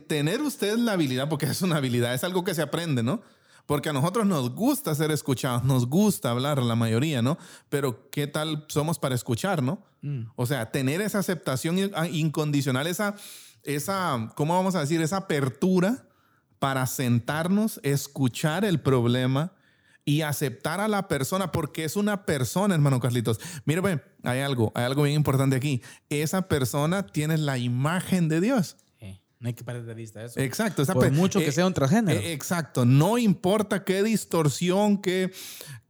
[0.07, 3.22] tener usted la habilidad, porque es una habilidad, es algo que se aprende, ¿no?
[3.66, 7.38] Porque a nosotros nos gusta ser escuchados, nos gusta hablar, la mayoría, ¿no?
[7.68, 9.82] Pero ¿qué tal somos para escuchar, no?
[10.02, 10.24] Mm.
[10.36, 13.14] O sea, tener esa aceptación ah, incondicional, esa,
[13.62, 15.00] esa, ¿cómo vamos a decir?
[15.00, 16.06] Esa apertura
[16.58, 19.52] para sentarnos, escuchar el problema
[20.04, 23.40] y aceptar a la persona, porque es una persona, hermano Carlitos.
[23.64, 25.82] Mire, hay algo, hay algo bien importante aquí.
[26.10, 28.76] Esa persona tiene la imagen de Dios.
[29.35, 30.41] Eh, no hay que perder de vista eso.
[30.41, 30.85] Exacto.
[30.87, 32.18] Por mucho que sea un transgénero.
[32.18, 32.85] eh, exacto.
[32.85, 35.32] No importa qué distorsión, qué,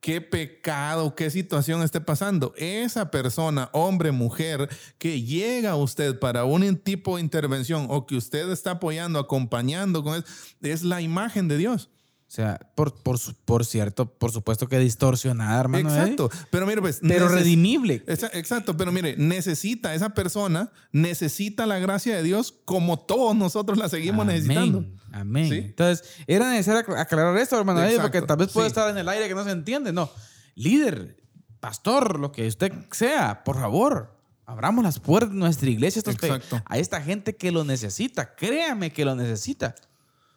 [0.01, 2.53] qué pecado, qué situación esté pasando.
[2.57, 4.69] Esa persona, hombre, mujer,
[4.99, 10.03] que llega a usted para un tipo de intervención o que usted está apoyando, acompañando
[10.03, 10.25] con
[10.63, 11.91] es la imagen de Dios.
[12.35, 15.89] O sea, por, por, por cierto, por supuesto que distorsionada, hermano.
[15.89, 16.01] ¿eh?
[16.01, 16.31] Exacto.
[16.51, 16.99] Pero mire, pues.
[17.01, 18.05] Pero redimible.
[18.07, 23.79] Exa- Exacto, pero mire, necesita esa persona, necesita la gracia de Dios como todos nosotros
[23.79, 24.85] la seguimos necesitando.
[25.13, 25.53] Amén.
[25.53, 28.71] Entonces, era necesario acla- aclarar esto, hermano, Exacto, porque tal vez puede sí.
[28.73, 29.93] estar en el aire que no se entiende.
[29.93, 30.11] No.
[30.57, 31.23] Líder,
[31.61, 36.17] pastor, lo que usted sea, por favor, abramos las puertas de nuestra iglesia estos
[36.65, 38.35] a esta gente que lo necesita.
[38.35, 39.77] Créame que lo necesita.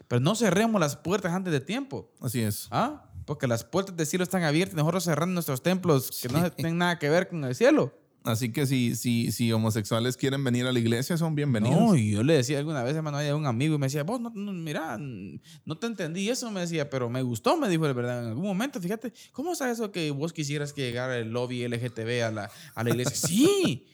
[0.07, 2.11] Pero no cerremos las puertas antes de tiempo.
[2.21, 2.67] Así es.
[2.71, 3.03] ¿Ah?
[3.25, 6.77] Porque las puertas del cielo están abiertas y nosotros cerrando nuestros templos que no tienen
[6.77, 7.93] nada que ver con el cielo.
[8.27, 11.79] Así que si, si, si homosexuales quieren venir a la iglesia, son bienvenidos.
[11.79, 14.29] No, yo le decía alguna vez, hermano, a un amigo y me decía, vos, no,
[14.29, 18.23] no, mira, no te entendí eso, me decía, pero me gustó, me dijo, de verdad,
[18.23, 22.25] en algún momento, fíjate, ¿cómo está eso que vos quisieras que llegara el lobby LGTB
[22.25, 23.15] a la, a la iglesia?
[23.27, 23.85] sí,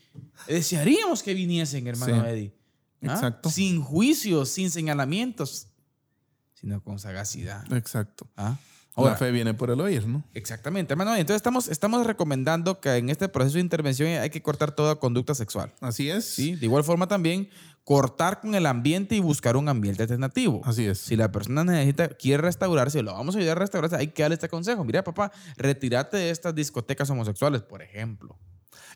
[0.48, 2.54] desearíamos que viniesen, hermano Sí, Eddie.
[3.04, 3.14] ¿Ah?
[3.14, 3.50] exacto.
[3.52, 5.68] Sin juicios, sin señalamientos,
[6.64, 7.62] sino con sagacidad.
[7.74, 8.26] Exacto.
[8.38, 8.56] ¿Ah?
[8.96, 10.24] la fe viene por el oír, ¿no?
[10.34, 11.14] Exactamente, hermano.
[11.16, 15.36] Entonces estamos, estamos recomendando que en este proceso de intervención hay que cortar toda conducta
[15.36, 15.74] sexual.
[15.82, 16.26] Así es.
[16.26, 16.56] ¿sí?
[16.56, 17.50] De igual forma también
[17.84, 20.62] cortar con el ambiente y buscar un ambiente alternativo.
[20.64, 21.00] Así es.
[21.00, 24.36] Si la persona necesita, quiere restaurarse, lo vamos a ayudar a restaurarse, hay que darle
[24.36, 24.86] este consejo.
[24.86, 28.38] Mira, papá, retírate de estas discotecas homosexuales, por ejemplo.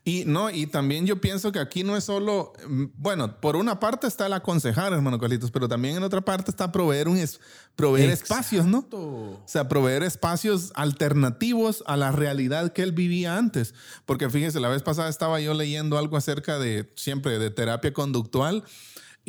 [0.08, 3.78] Y no, y también yo pienso que aquí no es solo, mm, bueno, por una
[3.82, 7.41] parte está el aconsejar, hermano Carlitos, pero también en otra parte está proveer un es-
[7.76, 8.88] proveer espacios, ¿no?
[8.93, 13.74] O sea, proveer espacios alternativos a la realidad que él vivía antes.
[14.05, 18.64] Porque fíjese, la vez pasada estaba yo leyendo algo acerca de, siempre, de terapia conductual.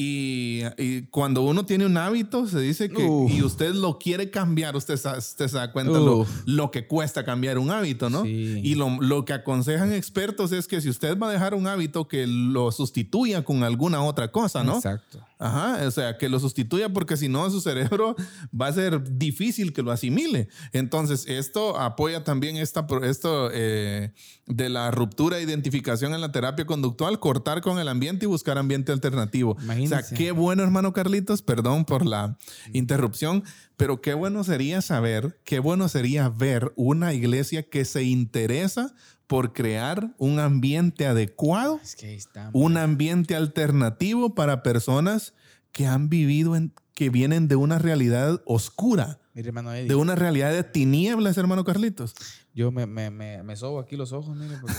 [0.01, 3.33] Y, y cuando uno tiene un hábito, se dice que, Uf.
[3.33, 5.99] y usted lo quiere cambiar, usted, se da cuenta
[6.47, 8.23] lo, que cuesta cambiar un hábito, ¿no?
[8.23, 8.61] Sí.
[8.63, 12.07] Y lo, lo que aconsejan expertos es que si usted va a dejar un hábito,
[12.07, 14.77] que lo sustituya con alguna otra cosa, ¿no?
[14.77, 15.19] Exacto.
[15.39, 18.17] Ajá, o sea, que lo sustituya porque si no su cerebro
[18.59, 20.49] va a ser difícil que lo asimile.
[20.73, 24.13] Entonces, esto apoya también esta, esto eh,
[24.47, 28.59] de la ruptura de identificación en la terapia conductual, cortar con el ambiente y buscar
[28.59, 29.57] ambiente alternativo.
[29.59, 30.03] O Imagínese.
[30.03, 32.37] sea, qué bueno, hermano Carlitos, perdón por la
[32.73, 33.45] interrupción,
[33.79, 38.93] pero qué bueno sería saber, qué bueno sería ver una iglesia que se interesa
[39.29, 42.51] por crear un ambiente adecuado Es que ahí está.
[42.53, 45.33] un ambiente alternativo para personas
[45.71, 50.17] que han vivido en, que vienen de una realidad oscura, Mire, hermano Eddie, de una
[50.17, 52.15] realidad de tinieblas, hermano Carlitos.
[52.53, 54.75] yo me, me, me, me sobo aquí los ojos, mire, porque...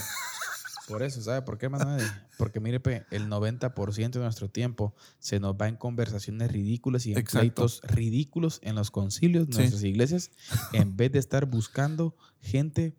[0.90, 2.08] Por eso, ¿sabe por qué, hermano Eddie?
[2.38, 2.82] Porque mire,
[3.12, 7.40] el 90% de nuestro tiempo se nos va en conversaciones ridículas y en Exacto.
[7.40, 9.60] pleitos ridículos en los concilios de Sí.
[9.60, 10.32] nuestras iglesias,
[10.74, 12.96] en vez de estar buscando gente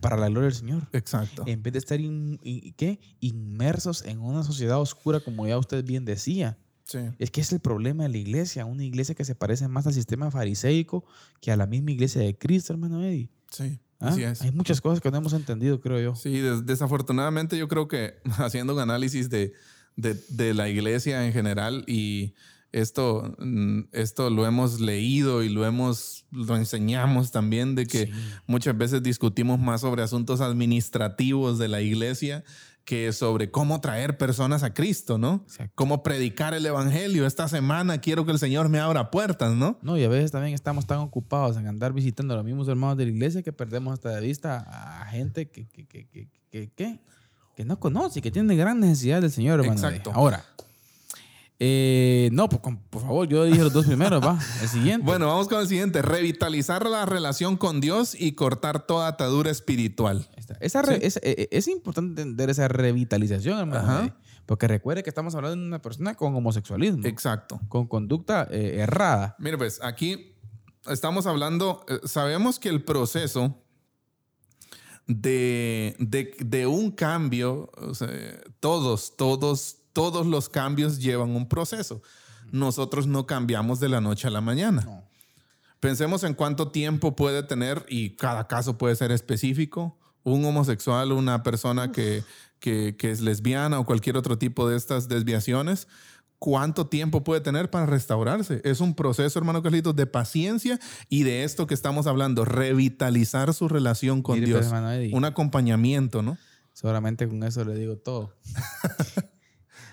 [0.00, 0.88] para la gloria del Señor.
[0.92, 1.44] Exacto.
[1.46, 2.98] En vez de estar in- in- ¿qué?
[3.20, 6.58] inmersos en una sociedad oscura, como ya usted bien decía.
[6.84, 6.98] Sí.
[7.18, 9.94] Es que es el problema de la iglesia, una iglesia que se parece más al
[9.94, 11.04] sistema fariseico
[11.40, 13.30] que a la misma iglesia de Cristo, hermano Eddie.
[13.50, 13.78] Sí.
[14.00, 14.08] ¿Ah?
[14.08, 14.40] Así es.
[14.42, 16.14] Hay muchas cosas que no hemos entendido, creo yo.
[16.16, 19.52] Sí, des- desafortunadamente yo creo que haciendo un análisis de,
[19.96, 22.34] de- de la iglesia en general y
[22.72, 28.12] esto, mm, esto lo hemos leído y lo hemos, lo enseñamos también de que
[28.46, 32.44] muchas veces discutimos más sobre asuntos administrativos de la iglesia
[32.84, 35.42] que sobre cómo traer personas a Cristo, ¿no?
[35.46, 35.72] Exacto.
[35.76, 37.26] Cómo predicar el evangelio.
[37.26, 39.78] Esta semana quiero que el Señor me abra puertas, ¿no?
[39.82, 42.96] No, y a veces también estamos tan ocupados en andar visitando a los mismos hermanos
[42.96, 44.58] de la iglesia que perdemos hasta de vista
[45.02, 47.00] a gente que, que, que, que, que, que-
[47.56, 49.74] que no conoce, que tiene gran necesidad del Señor, hermano.
[49.86, 50.12] Exacto.
[50.14, 50.42] Ahora,
[51.62, 54.38] eh, no, pues, por favor, yo dije los dos primeros, va.
[54.62, 55.04] El siguiente.
[55.04, 56.00] Bueno, vamos con el siguiente.
[56.00, 60.26] Revitalizar la relación con Dios y cortar toda atadura espiritual.
[60.60, 63.80] Esa re- es, eh, es importante entender esa revitalización, hermano.
[63.80, 64.04] Ajá.
[64.06, 64.12] eh,
[64.46, 67.60] Porque recuerde que estamos hablando de una persona con homosexualismo, Exacto.
[67.68, 69.36] con conducta eh, errada.
[69.38, 70.34] Mire, pues aquí
[70.88, 73.62] estamos hablando, eh, sabemos que el proceso
[75.06, 78.08] de, de- de un cambio, o sea,
[78.60, 82.00] todos, todos, todos los cambios llevan un proceso.
[82.52, 84.80] Nosotros no cambiamos de la noche a la mañana.
[84.80, 85.04] No.
[85.78, 91.42] Pensemos en cuánto tiempo puede tener, y cada caso puede ser específico, un homosexual, una
[91.42, 92.24] persona que,
[92.60, 95.86] que, que es lesbiana o cualquier otro tipo de estas desviaciones,
[96.38, 98.62] cuánto tiempo puede tener para restaurarse.
[98.64, 100.80] Es un proceso, hermano Carlitos, de paciencia
[101.10, 104.72] y de esto que estamos hablando, revitalizar su relación con Mire, pues, Dios.
[104.72, 105.14] hermano.
[105.14, 106.38] Un acompañamiento, ¿no?
[106.72, 108.34] Seguramente con eso le digo todo.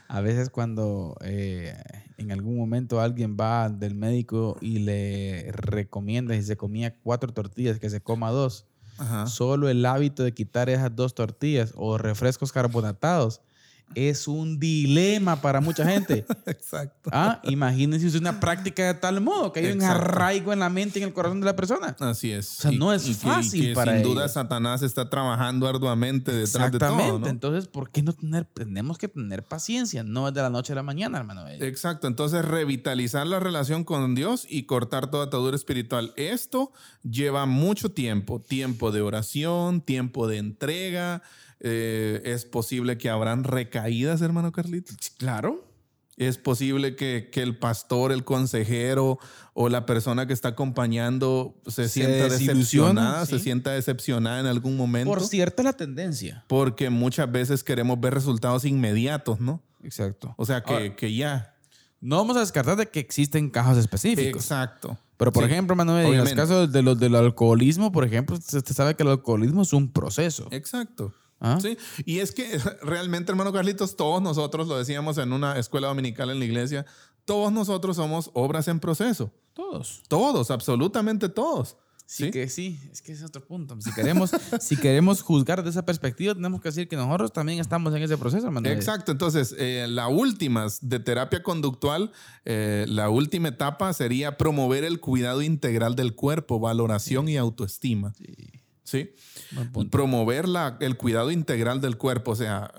[0.08, 1.76] A veces cuando eh,
[2.18, 7.80] en algún momento alguien va del médico y le recomienda si se comía cuatro tortillas
[7.80, 8.66] que se coma dos,
[8.97, 9.28] Ajá.
[9.28, 13.41] solo el hábito de quitar esas dos tortillas o refrescos carbonatados
[13.95, 16.25] es un dilema para mucha gente.
[16.45, 17.09] Exacto.
[17.13, 20.99] Ah, imagínense usted una práctica de tal modo que hay un arraigo en la mente
[20.99, 21.95] y en el corazón de la persona.
[21.99, 22.47] Así es.
[22.47, 24.13] sea, no es que- fácil que para Sin ellos.
[24.13, 26.89] duda, Satanás está trabajando arduamente detrás de todo.
[26.89, 27.19] Exactamente.
[27.21, 27.27] ¿no?
[27.27, 28.45] Entonces, ¿por qué no tener?
[28.45, 30.03] Tenemos que tener paciencia.
[30.03, 31.47] No es de la noche a la mañana, hermano.
[31.49, 36.13] Exacto, entonces revitalizar la relación con Dios y cortar toda atadura espiritual.
[36.17, 36.71] Esto
[37.03, 41.21] lleva mucho tiempo, tiempo de oración, tiempo de entrega.
[41.60, 44.93] Eh, es posible que habrán recaídas, hermano Carlito.
[45.18, 45.64] Claro.
[46.18, 49.20] Es posible que, que el pastor, el consejero
[49.53, 54.76] o la persona que está acompañando se, Se sienta decepcionada, se sienta decepcionada en algún
[54.78, 55.12] momento.
[55.12, 56.43] Por cierto, es la tendencia.
[56.47, 59.62] porque muchas veces queremos ver resultados inmediatos, ¿no?
[59.84, 60.34] Exacto.
[60.38, 61.55] O sea, que, Ahora, que ya.
[62.01, 64.41] no vamos a descartar de que existen casos específicos.
[64.41, 64.97] Exacto.
[65.18, 68.66] Pero, por Sí, ejemplo, Manuel, en los casos de los del alcoholismo, por ejemplo, usted
[68.74, 70.47] sabe que el alcoholismo es un proceso.
[70.49, 71.14] Exacto.
[71.39, 71.59] ¿Ah?
[71.61, 76.29] Sí, y es que realmente, hermano Carlitos, todos nosotros, lo decíamos en una escuela dominical
[76.29, 76.85] en la iglesia,
[77.25, 79.31] todos nosotros somos obras en proceso.
[79.53, 80.03] Todos.
[80.07, 81.77] Todos, absolutamente todos.
[82.05, 82.31] Sí, ¿Sí?
[82.31, 83.75] que sí, es que ese es otro punto.
[83.81, 84.31] Si queremos,
[84.61, 88.17] si queremos juzgar de esa perspectiva, tenemos que decir que nosotros también estamos en ese
[88.17, 88.69] proceso, hermano.
[88.69, 92.13] Exacto, entonces eh, la última de terapia conductual,
[92.45, 98.13] eh, la última etapa sería promover el cuidado integral del cuerpo, valoración y autoestima.
[98.13, 98.57] Sí.
[99.73, 99.89] Punto.
[99.91, 102.71] Promover la- el cuidado integral del cuerpo, o sea,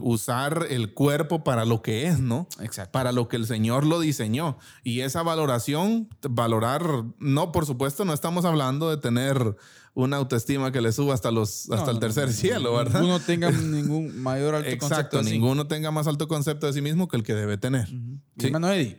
[0.00, 2.48] usar el cuerpo para lo que es, ¿no?
[2.60, 2.92] Exacto.
[2.92, 4.58] Para lo que el Señor lo diseñó.
[4.82, 6.82] Y esa valoración, valorar,
[7.18, 9.56] no, por supuesto, no estamos hablando de tener
[9.94, 13.00] una autoestima que le suba hasta, los, hasta No, el tercer no, cielo, ¿verdad?
[13.00, 15.30] Ninguno tenga ningún mayor alto concepto Exacto, de sí.
[15.32, 17.90] ninguno tenga más alto concepto de sí mismo que el que debe tener.
[17.92, 18.46] Mi Sí.
[18.46, 18.98] Hermano Eddie.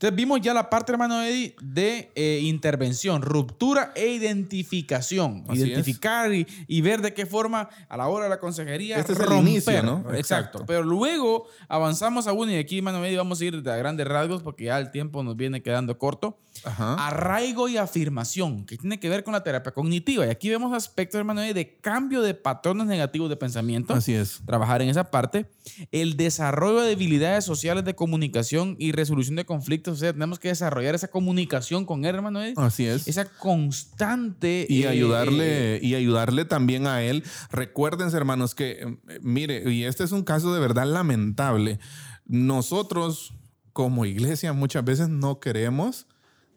[0.00, 5.44] Entonces vimos ya la parte, hermano Eddie, de eh, intervención, ruptura e identificación.
[5.46, 9.12] Así Identificar y, y ver de qué forma a la hora de la consejería Este
[9.12, 9.48] es el romper.
[9.52, 9.98] inicio, ¿no?
[9.98, 10.16] Exacto.
[10.16, 10.64] Exacto.
[10.66, 14.42] Pero luego avanzamos a uno y aquí, hermano Eddie, vamos a ir a grandes rasgos
[14.42, 16.38] porque ya el tiempo nos viene quedando corto.
[16.64, 16.94] Ajá.
[17.06, 20.26] Arraigo y afirmación, que tiene que ver con la terapia cognitiva.
[20.26, 24.40] Y aquí vemos aspectos, hermano Eddie, de cambio de patrones negativos de pensamiento Así es.
[24.46, 25.46] trabajar en esa parte.
[25.92, 29.89] El desarrollo de habilidades sociales de comunicación y resolución de conflictos.
[29.92, 32.42] O sea, tenemos que desarrollar esa comunicación con él, hermano.
[32.42, 32.54] ¿eh?
[32.56, 33.06] Así es.
[33.08, 34.66] Esa constante.
[34.68, 37.24] y eh, ayudarle y ayudarle también a él.
[37.50, 41.78] Recuérdense, hermanos, que eh, mire, y este es un caso de verdad lamentable.
[42.26, 43.34] Nosotros
[43.72, 46.06] como iglesia muchas veces no queremos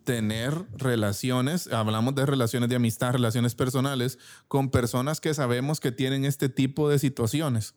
[0.03, 6.25] tener relaciones, hablamos de relaciones de amistad, relaciones personales con personas que sabemos que tienen
[6.25, 7.75] este tipo de situaciones.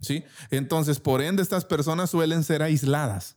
[0.00, 0.24] ¿Sí?
[0.50, 3.36] Entonces, por ende estas personas suelen ser aisladas.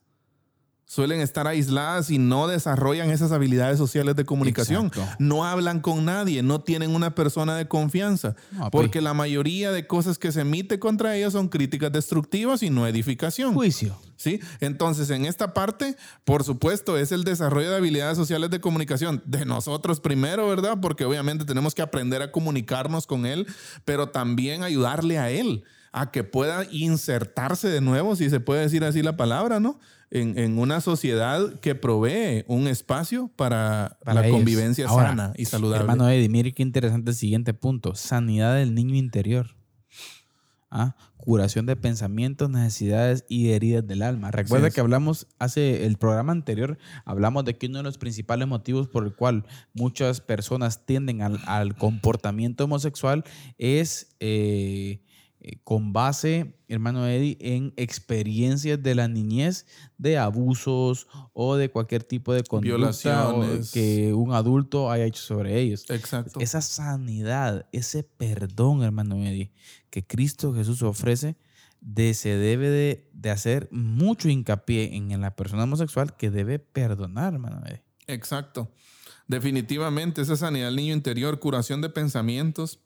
[0.92, 4.88] Suelen estar aisladas y no desarrollan esas habilidades sociales de comunicación.
[4.88, 5.16] Exacto.
[5.20, 8.36] No hablan con nadie, no tienen una persona de confianza.
[8.58, 8.70] Pues.
[8.72, 12.86] porque la mayoría de cosas que se emite contra ellos son críticas destructivas y no
[12.88, 13.54] edificación.
[13.54, 13.98] Juicio.
[14.18, 14.42] ¿Sí?
[14.60, 19.46] Entonces, en esta parte, por supuesto, es el desarrollo de habilidades sociales de comunicación de
[19.46, 20.80] nosotros primero, ¿verdad?
[20.82, 23.48] Porque obviamente tenemos que aprender a comunicarnos con él,
[23.86, 28.84] pero también ayudarle a él a que pueda insertarse de nuevo, si se puede decir
[28.84, 29.80] así la palabra, ¿no?
[30.10, 34.38] En, en una sociedad que provee un espacio para, Para la ellos.
[34.38, 35.82] convivencia Ahora, sana y saludable.
[35.82, 37.96] Hermano Eddie, mire qué interesante el siguiente punto.
[37.96, 39.56] Sanidad del niño interior.
[40.70, 44.32] Ah, Curación de pensamientos, necesidades y heridas del alma.
[44.32, 48.88] Recuerda que hablamos hace el programa anterior, hablamos de que uno de los principales motivos
[48.88, 53.24] por el cual muchas personas tienden al, al comportamiento homosexual
[53.60, 55.04] es eh,
[55.44, 59.66] eh, con base, hermano Eddie, en experiencias de la niñez
[59.98, 62.92] de abusos o de cualquier tipo de conducta
[63.74, 65.89] que un adulto haya hecho sobre ellos.
[65.89, 66.39] Exacto.
[66.39, 69.52] Esa sanidad, ese perdón, hermano Eddie,
[69.89, 71.38] que Cristo Jesús ofrece,
[71.80, 76.60] de, se debe de, de hacer mucho hincapié en, en la persona homosexual que debe
[76.60, 77.84] perdonar, hermano Eddie.
[78.06, 78.72] Exacto.
[79.28, 82.80] Definitivamente, esa sanidad del niño interior, curación de pensamientos.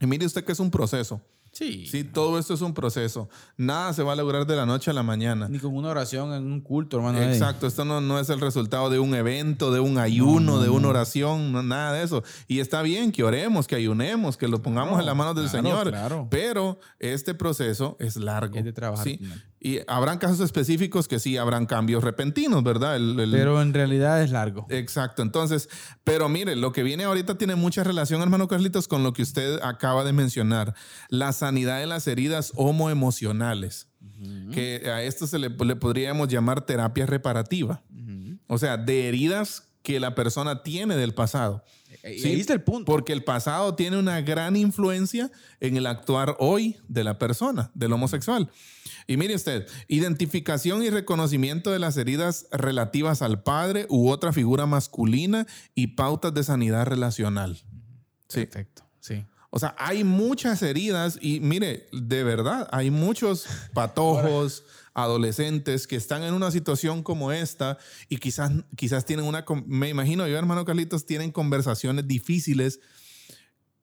[0.00, 1.22] Y mire usted que es un proceso.
[1.58, 1.86] Sí.
[1.88, 3.28] Sí, todo esto es un proceso.
[3.56, 5.48] Nada se va a lograr de la noche a la mañana.
[5.48, 7.20] Ni con una oración en un culto, hermano.
[7.20, 10.86] Exacto, esto no, no es el resultado de un evento, de un ayuno, de una
[10.86, 12.22] oración, no, nada de eso.
[12.46, 15.68] Y está bien que oremos, que ayunemos, que lo pongamos en las manos del claro,
[15.68, 15.88] Señor.
[15.88, 16.28] claro.
[16.30, 18.56] Pero este proceso es largo.
[18.56, 19.20] Es de trabajar ¿sí?
[19.60, 22.94] Y habrán casos específicos que sí habrán cambios repentinos, ¿verdad?
[22.96, 24.66] El- el- Pero en realidad es largo.
[24.70, 25.20] Exacto.
[25.22, 25.68] Entonces,
[26.04, 29.58] pero mire, lo que viene ahorita tiene mucha relación, hermano Carlitos, con lo que usted
[29.62, 30.74] acaba de mencionar.
[31.08, 33.88] La sanidad de las heridas homoemocionales.
[34.52, 37.82] Que a esto se le, le podríamos llamar terapia reparativa.
[38.46, 41.64] O sea, de heridas que la persona tiene del pasado.
[42.04, 42.84] Y Sí, ahí está el punto.
[42.84, 45.30] Porque el pasado tiene una gran influencia
[45.60, 48.50] en el actuar hoy de la persona, del homosexual.
[49.06, 54.66] Y mire usted, identificación y reconocimiento de las heridas relativas al padre u otra figura
[54.66, 57.56] masculina y pautas de sanidad relacional.
[58.28, 58.44] Sí.
[58.44, 58.84] Perfecto.
[59.00, 59.24] Sí.
[59.50, 66.22] O sea, hay muchas heridas y mire, de verdad, hay muchos patojos, adolescentes que están
[66.22, 67.78] en una situación como esta
[68.08, 72.80] y quizás, quizás tienen una, me imagino yo, hermano Carlitos, tienen conversaciones difíciles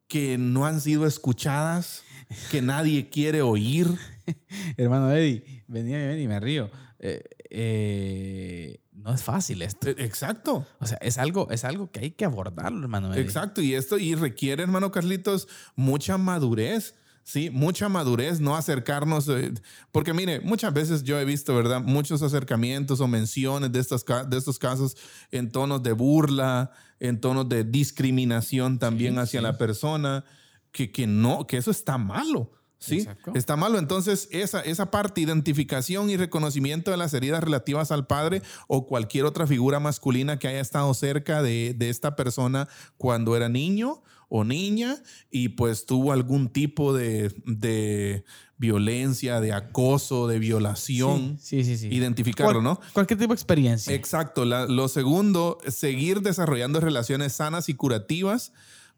[0.08, 2.04] que no han sido escuchadas,
[2.52, 3.88] que nadie quiere oír.
[4.78, 6.70] Hermano Eddie, venía ven y me río.
[7.00, 9.88] Eh, eh, no es fácil esto.
[9.90, 10.66] E- Exacto.
[10.80, 13.24] O sea, es algo, es algo que hay que abordarlo, hermano Eddie.
[13.24, 16.96] Exacto, y esto y requiere, hermano Carlitos, mucha madurez.
[17.28, 19.52] Sí, mucha madurez, no acercarnos, eh,
[19.92, 21.82] porque mire, muchas veces yo he visto, ¿verdad?
[21.82, 24.96] Muchos acercamientos o menciones de estos, ca- de estos casos
[25.32, 26.70] en tonos de burla,
[27.00, 29.44] en tonos de discriminación también Sí, hacia sí.
[29.44, 30.24] la persona,
[30.72, 32.52] que, que no, que eso está malo.
[32.78, 33.32] Sí, Exacto.
[33.36, 33.80] está malo.
[33.80, 39.26] Entonces, esa, esa parte, identificación y reconocimiento de las heridas relativas al padre o cualquier
[39.26, 42.68] otra figura masculina que haya estado cerca de, de esta persona
[42.98, 44.98] cuando era niño o niña
[45.32, 48.26] y pues tuvo algún tipo de, de
[48.58, 51.38] violencia, de acoso, de violación.
[51.42, 51.88] Sí, sí, sí.
[51.92, 52.80] Identificarlo, Cual- ¿no?
[52.94, 53.94] Cualquier tipo de experiencia.
[53.94, 54.44] Exacto.
[54.46, 58.52] La- lo segundo, seguir desarrollando relaciones sanas y curativas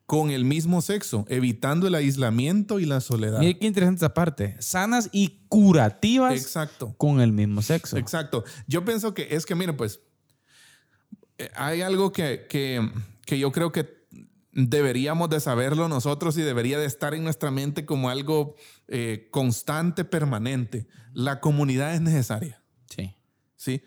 [0.08, 3.40] con el mismo sexo, evitando el aislamiento y la soledad.
[3.40, 4.56] Mire qué interesante esa parte.
[4.60, 6.96] Sanas y curativas Exacto.
[6.98, 7.98] con el mismo sexo.
[7.98, 8.46] Exacto.
[8.68, 10.00] Yo pienso que es que, mire, pues,
[11.38, 12.90] eh, hay algo que, que,
[13.26, 14.08] que yo creo que
[14.54, 18.56] deberíamos de saberlo nosotros y debería de estar en nuestra mente como algo
[18.88, 20.88] eh, constante, permanente.
[21.12, 23.14] La comunidad es necesaria, Sí,
[23.58, 23.84] ¿sí?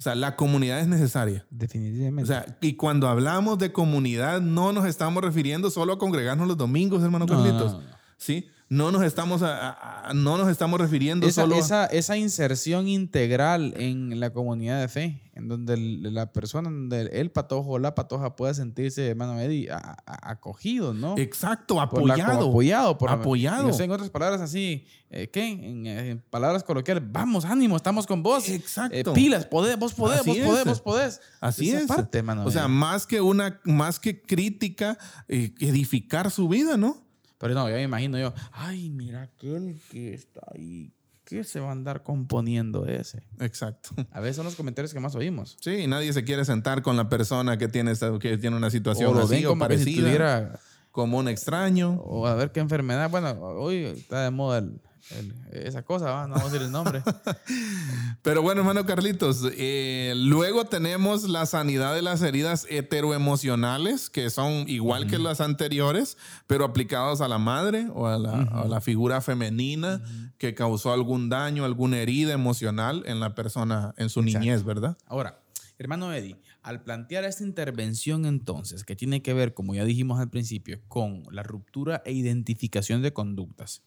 [0.00, 1.44] O sea, la comunidad es necesaria.
[1.50, 2.22] definitivamente.
[2.22, 6.56] O sea, y cuando hablamos de comunidad, no nos estamos refiriendo solo a congregarnos los
[6.56, 7.72] domingos, hermano No, Carlitos.
[7.74, 7.86] no, no.
[8.16, 8.48] ¿Sí?
[8.72, 12.86] No nos estamos, a- a- no nos estamos refiriendo esa, solo a- esa, esa inserción
[12.86, 17.78] integral en la comunidad de fe, en donde el- la persona, donde el patojo o
[17.80, 21.16] la patoja pueda sentirse, hermano Eddie, a- acogido, ¿no?
[21.18, 22.48] Exacto, Por la- apoyado.
[22.48, 22.96] apoyado.
[22.96, 23.64] Por, Apoyado.
[23.66, 25.48] No sé, en otras palabras así, eh, ¿qué?
[25.48, 28.48] En, en palabras coloquiales, vamos, ánimo, estamos con vos.
[28.48, 28.96] Exacto.
[28.96, 31.20] Eh, pilas, podés, vos podés, Así vos podés, vos podés.
[31.40, 31.86] Así Esa es.
[31.88, 32.72] parte, hermano o sea, Eddie.
[32.72, 34.96] más que una, más que crítica,
[35.26, 37.02] eh, edificar su vida, ¿no?
[37.40, 40.92] Pero no, yo me imagino yo, ay, mira aquel que está ahí,
[41.24, 43.22] ¿qué se va a andar componiendo ese?
[43.40, 43.90] Exacto.
[44.12, 45.56] A veces son los comentarios que más oímos.
[45.60, 49.10] Sí, nadie se quiere sentar con la persona que tiene, esta- que tiene una situación
[49.10, 50.60] O lo así o como que si parecida, tuviera,
[50.90, 51.94] como un extraño.
[52.04, 53.08] o a ver qué enfermedad.
[53.08, 54.78] Bueno, hoy está de moda el,
[55.18, 55.34] el-
[55.66, 56.26] esa cosa, ¿va?
[56.26, 57.02] no vamos a decir el nombre.
[58.22, 64.68] Pero bueno, hermano Carlitos, eh, luego tenemos la sanidad de las heridas heteroemocionales, que son
[64.68, 69.20] igual que las anteriores, pero aplicados a la madre o a la, a la figura
[69.20, 70.02] femenina
[70.38, 74.96] que causó algún daño, alguna herida emocional en la persona en su niñez, ¿verdad?
[75.06, 75.40] Ahora,
[75.78, 80.28] hermano Eddie, al plantear esta intervención entonces, que tiene que ver, como ya dijimos al
[80.28, 83.82] principio, con la ruptura e identificación de conductas,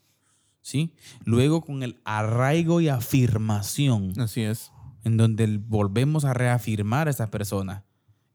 [0.64, 0.96] ¿sí?
[1.24, 4.72] Luego con el arraigo y afirmación, Así es.
[5.04, 7.86] en donde volvemos a reafirmar a esta persona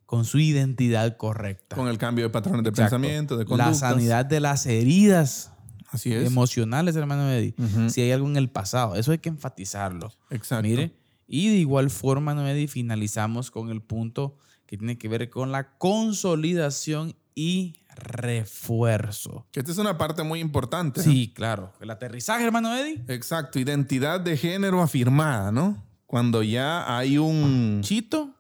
[0.06, 1.74] con su identidad correcta.
[1.76, 2.96] Con el cambio de patrones de Exacto.
[2.96, 3.78] pensamiento, de La conductas.
[3.80, 5.52] sanidad de las heridas
[5.90, 6.26] Así es.
[6.26, 7.54] emocionales, hermano Eddie.
[7.90, 10.12] Si hay algo en el pasado, eso hay que enfatizarlo.
[10.30, 10.62] Exacto.
[10.68, 10.94] Mire,
[11.26, 12.68] y de igual forma, ¿no, Eddie?
[12.68, 19.46] finalizamos con el punto que tiene que ver con la consolidación y refuerzo.
[19.52, 21.02] Que esta es una parte muy importante.
[21.02, 21.72] Sí, claro.
[21.80, 23.04] El aterrizaje, hermano Eddie.
[23.08, 23.58] Exacto.
[23.58, 25.82] Identidad de género afirmada, ¿no?
[26.06, 27.80] Cuando ya hay un...
[27.82, 28.34] Chito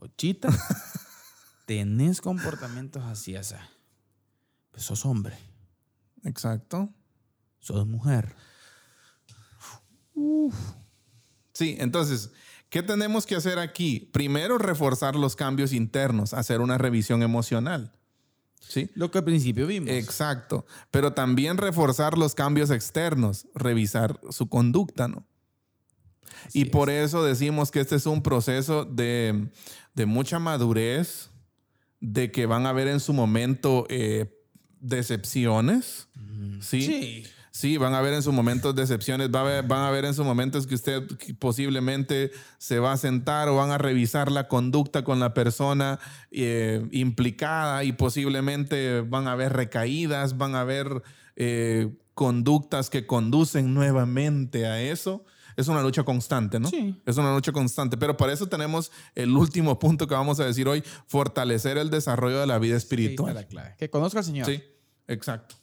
[0.00, 0.48] o chita,
[1.66, 3.68] tenés comportamientos así, esa.
[4.70, 5.36] Pues sos hombre,
[6.24, 6.88] Exacto.
[7.58, 8.34] sos mujer.
[11.52, 12.30] Sí, entonces,
[12.68, 14.08] ¿qué tenemos que hacer aquí?
[14.12, 17.92] Primero, reforzar los cambios internos, hacer una revisión emocional.
[18.68, 18.90] ¿Sí?
[18.94, 19.88] Lo que al principio vimos.
[19.90, 20.66] Exacto.
[20.90, 25.26] Pero también reforzar los cambios externos, revisar su conducta, ¿no?
[26.52, 26.68] y es.
[26.70, 29.48] por eso decimos que este es un proceso de,
[29.94, 31.30] de mucha madurez,
[32.00, 34.32] de que van a haber en su momento eh,
[34.80, 36.08] decepciones,
[36.60, 36.82] ¿sí?
[36.82, 37.26] Sí.
[37.58, 40.14] Sí, van a haber en su momentos decepciones, va a haber- van a haber en
[40.14, 41.02] sus momentos que usted
[41.40, 45.98] posiblemente se va a sentar o van a revisar la conducta con la persona
[46.30, 51.02] eh, implicada y posiblemente van a haber recaídas, van a haber
[51.34, 55.24] eh, conductas que conducen nuevamente a eso.
[55.56, 56.68] Es una lucha constante, ¿no?
[56.68, 56.94] Sí.
[57.06, 60.68] Es una lucha constante, pero para eso tenemos el último punto que vamos a decir
[60.68, 63.34] hoy, fortalecer el desarrollo de la vida espiritual.
[63.34, 63.74] la clave.
[63.78, 64.46] Que conozca al Señor.
[64.46, 64.62] Sí,
[65.08, 65.56] exacto.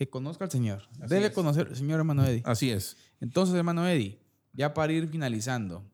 [0.00, 0.88] Que conozca al Señor.
[1.08, 2.40] Debe conocer al Señor, hermano Eddie.
[2.46, 2.96] Así es.
[3.20, 4.18] Entonces, hermano Eddie,
[4.54, 5.84] ya para ir finalizando,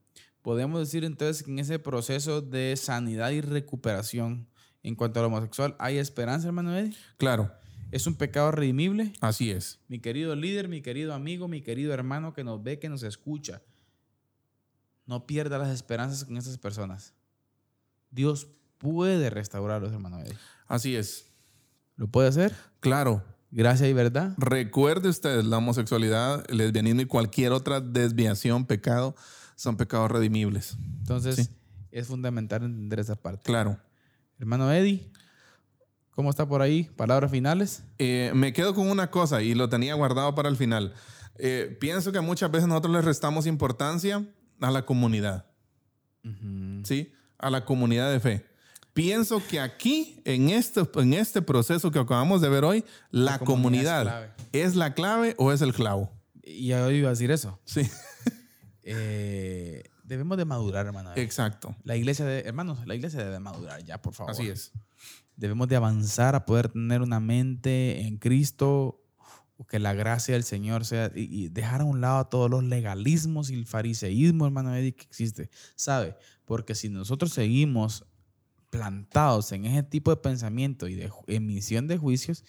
[0.42, 4.46] podemos decir entonces que en ese proceso de sanidad y recuperación
[4.84, 6.96] en cuanto al homosexual, ¿hay esperanza, hermano Eddie?
[7.16, 7.50] Claro,
[7.90, 9.12] ¿Es un pecado redimible?
[9.20, 9.80] así es.
[9.88, 13.60] Mi querido líder, mi querido amigo, mi querido hermano que nos ve, que nos escucha,
[15.04, 17.12] no pierda las esperanzas con estas personas.
[18.12, 18.46] Dios
[18.78, 20.38] puede restaurarlos, hermano Eddie.
[20.68, 21.26] Así es.
[21.96, 22.54] ¿Lo puede hacer?
[22.78, 23.24] Claro.
[23.56, 24.34] Gracia y verdad.
[24.36, 29.16] Recuerde usted, la homosexualidad, el lesbianismo y cualquier otra desviación, pecado,
[29.54, 30.76] son pecados redimibles.
[30.98, 31.48] Entonces, Sí.
[31.90, 33.44] es fundamental entender esa parte.
[33.44, 33.78] Claro.
[34.38, 35.10] Hermano Eddie,
[36.10, 36.84] ¿cómo está por ahí?
[36.96, 37.82] ¿Palabras finales?
[37.98, 40.92] Eh, me quedo con una cosa y lo tenía guardado para el final.
[41.38, 44.22] Eh, pienso que muchas veces nosotros le restamos importancia
[44.60, 45.46] a la comunidad,
[46.84, 47.10] ¿sí?
[47.38, 48.46] A la comunidad de fe.
[48.96, 53.38] Pienso que aquí, en este, en este proceso que acabamos de ver hoy, la, La
[53.40, 54.64] comunidad comunidad, es clave.
[54.64, 56.10] es la clave o es el clavo.
[56.42, 57.60] Y ya iba a decir eso.
[57.66, 57.82] Sí,
[58.88, 61.10] Eh, debemos de madurar, hermano.
[61.16, 61.76] Exacto.
[61.84, 64.30] La iglesia, de, hermanos, la iglesia debe madurar ya, por favor.
[64.30, 64.72] Así es.
[65.34, 69.02] Debemos de avanzar a poder tener una mente en Cristo,
[69.68, 73.50] que la gracia del Señor sea, y, y dejar a un lado todos los legalismos
[73.50, 75.50] y el fariseísmo, hermano Eddie, que existe.
[75.74, 76.16] ¿Sabe?
[76.46, 78.06] Porque si nosotros seguimos
[78.76, 82.44] plantados en ese tipo de pensamiento y de emisión de juicios,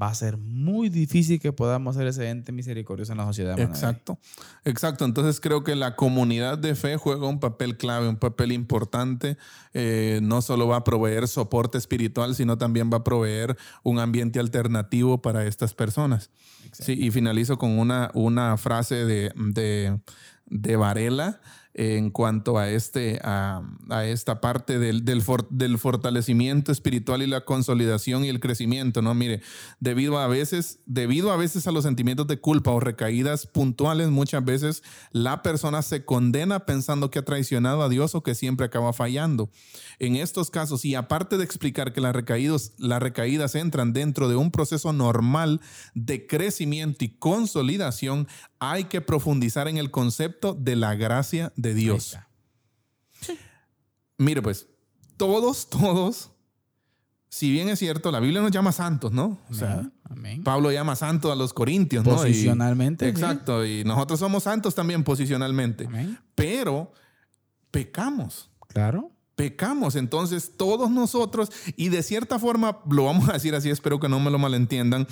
[0.00, 3.58] va a ser muy difícil que podamos ser ese ente misericordioso en la sociedad.
[3.58, 4.18] Exacto,
[4.64, 5.04] exacto.
[5.04, 9.36] Entonces creo que la comunidad de fe juega un papel clave, un papel importante.
[9.72, 14.40] Eh, no solo va a proveer soporte espiritual, sino también va a proveer un ambiente
[14.40, 16.30] alternativo para estas personas.
[16.72, 20.00] Sí, y finalizo con una, una frase de, de,
[20.46, 21.40] de Varela
[21.74, 27.44] en cuanto a, este, a, a esta parte del, del, del fortalecimiento espiritual y la
[27.44, 29.12] consolidación y el crecimiento, ¿no?
[29.14, 29.42] Mire,
[29.80, 34.44] debido a veces, debido a veces a los sentimientos de culpa o recaídas puntuales, muchas
[34.44, 38.92] veces la persona se condena pensando que ha traicionado a Dios o que siempre acaba
[38.92, 39.50] fallando.
[39.98, 44.36] En estos casos, y aparte de explicar que las recaídas, las recaídas entran dentro de
[44.36, 45.60] un proceso normal
[45.94, 48.28] de crecimiento y consolidación,
[48.70, 52.16] hay que profundizar en el concepto de la gracia de Dios.
[54.18, 54.68] Mire, pues,
[55.16, 56.30] todos, todos,
[57.28, 59.38] si bien es cierto, la Biblia nos llama santos, ¿no?
[59.50, 59.92] O sea, Amén.
[60.04, 60.44] Amén.
[60.44, 62.12] Pablo llama santos a los corintios, ¿no?
[62.12, 63.10] Y- Posicionalmente, sí.
[63.10, 66.18] exacto, y nosotros somos santos también posicionalmente, Amén.
[66.34, 66.92] pero
[67.70, 68.50] pecamos.
[68.68, 69.10] Claro.
[69.36, 69.96] Pecamos.
[69.96, 74.20] Entonces todos nosotros, y de cierta forma, lo vamos a decir así, espero que no
[74.20, 75.06] me lo malentiendan,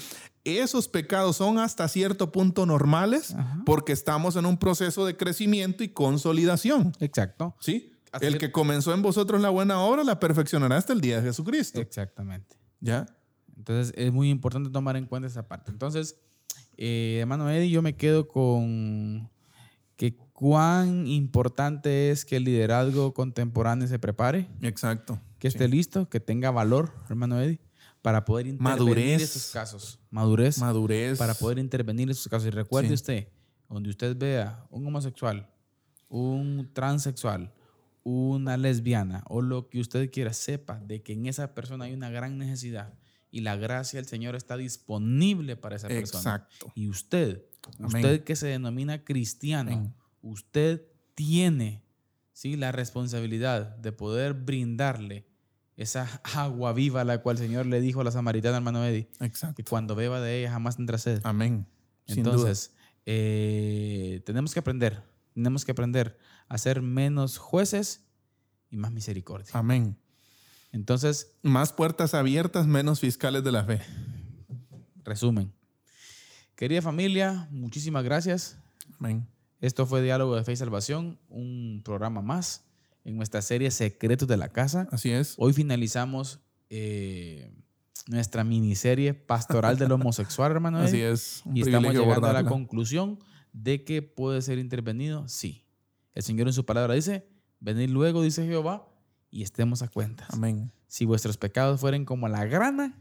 [0.45, 5.89] esos pecados son hasta cierto punto normales porque estamos en un proceso de crecimiento y
[5.89, 6.93] consolidación.
[6.99, 7.55] Exacto.
[7.61, 7.93] ¿Sí?
[8.21, 11.81] El que comenzó en vosotros la buena obra la perfeccionará hasta el día de Jesucristo.
[11.81, 12.57] Exactamente.
[12.81, 13.07] ¿Ya?
[13.57, 15.71] Entonces es muy importante tomar en cuenta esa parte.
[15.71, 16.17] Entonces,
[16.77, 19.31] eh, hermano Eddie, yo me quedo con
[19.97, 25.21] que cuán importante es que el liderazgo contemporáneo se prepare, Exacto.
[25.39, 27.61] que esté listo, que tenga valor, hermano Eddie,
[28.03, 29.15] para poder intervenir Madurez.
[29.15, 30.01] en esos casos.
[30.11, 30.59] Madurez.
[30.59, 31.17] Madurez.
[31.17, 32.49] Para poder intervenir en esos casos.
[32.49, 32.95] Y recuerde Sí.
[32.95, 33.29] usted,
[33.69, 35.49] donde usted vea un homosexual,
[36.09, 37.53] un transexual,
[38.03, 42.11] una lesbiana o lo que usted quiera, sepa de que en esa persona hay una
[42.11, 42.95] gran necesidad
[43.31, 46.19] y la gracia del Señor está disponible para esa persona.
[46.19, 46.73] Exacto.
[46.75, 47.45] Y usted,
[47.79, 47.87] Amén.
[47.87, 49.95] usted que se denomina cristiano, Amén.
[50.23, 50.83] Usted
[51.15, 51.83] tiene
[52.33, 52.57] ¿sí?
[52.57, 55.27] la responsabilidad de poder brindarle
[55.77, 59.09] esa agua viva a la cual el Señor le dijo a la samaritana, hermano Eddie,
[59.19, 59.63] que Exacto.
[59.69, 61.21] cuando beba de ella jamás tendrá sed.
[61.25, 61.67] Amén.
[62.07, 62.19] Sin.
[62.19, 62.73] Entonces,
[63.07, 65.03] eh, tenemos que aprender,
[65.35, 66.19] tenemos que aprender
[66.49, 68.05] a ser menos jueces
[68.71, 69.51] y más misericordia.
[69.55, 69.97] Amén.
[70.73, 73.81] Entonces, Más puertas abiertas, menos fiscales de la fe.
[75.05, 75.53] resumen.
[76.55, 78.57] Querida familia, muchísimas gracias.
[78.99, 79.27] Amén.
[79.63, 82.65] Esto fue Diálogo de Fe y Salvación, un programa más
[83.05, 84.89] en nuestra serie Secretos de la Casa.
[84.91, 85.37] Así es.
[85.39, 87.55] Hoy finalizamos eh,
[88.09, 90.79] nuestra miniserie Pastoral del Homosexual, hermano.
[90.79, 91.43] Así es.
[91.45, 93.21] Un Y estamos llegando a la conclusión
[93.53, 95.65] de que puede ser intervenido, sí.
[96.13, 97.29] El Señor en su palabra dice,
[97.61, 98.89] venid luego, dice Jehová,
[99.31, 100.27] y estemos a cuentas.
[100.33, 100.73] Amén.
[100.89, 102.99] Si vuestros pecados fueren como la grana,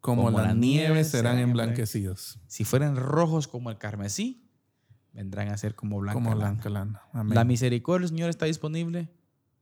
[0.00, 2.38] Como, Como la, nieve serán serán emblanquecidos.
[2.46, 4.43] si fueren rojos como el carmesí,
[5.14, 6.50] vendrán a ser como blanca como lana.
[6.50, 7.02] blanca lana.
[7.12, 7.34] Amén.
[7.34, 9.08] La misericordia del Señor está disponible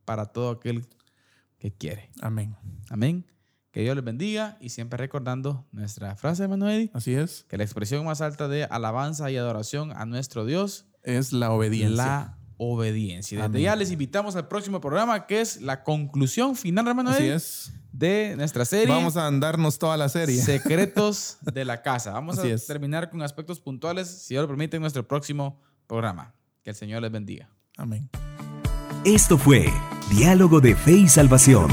[0.04, 0.86] para todo aquel
[1.58, 2.10] que quiere.
[2.20, 2.56] Amén.
[2.90, 3.24] Amén.
[3.70, 7.44] Que Dios les bendiga y siempre recordando nuestra frase, Manuel, Así es.
[7.48, 11.96] que la expresión más alta de alabanza y adoración a nuestro Dios Es la obediencia.
[11.96, 13.38] la obediencia.
[13.38, 13.62] Desde Amén.
[13.62, 17.72] ya les invitamos al próximo programa que es la conclusión final, hermano, Así es.
[18.02, 20.42] De nuestra serie Vamos a andarnos toda la serie.
[20.42, 22.10] Secretos de la Casa.
[22.10, 22.66] Vamos Así a es.
[22.66, 26.34] terminar con aspectos puntuales, si Dios lo permite, en nuestro próximo programa.
[26.62, 27.48] Que el Señor les bendiga.
[27.76, 28.10] Amén.
[29.04, 29.72] Esto fue
[30.10, 31.70] Diálogo de Fe y Salvación.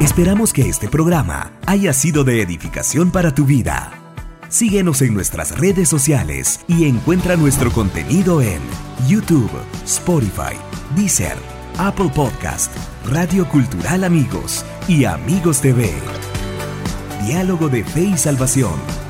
[0.00, 3.92] Esperamos que este programa haya sido de edificación para tu vida.
[4.48, 8.60] Síguenos en nuestras redes sociales y encuentra nuestro contenido en
[9.06, 9.50] YouTube,
[9.84, 10.56] Spotify,
[10.94, 11.36] Deezer,
[11.78, 12.70] Apple Podcast,
[13.06, 15.90] Radio Cultural Amigos y Amigos TV.
[17.26, 19.01] Diálogo de Fe y Salvación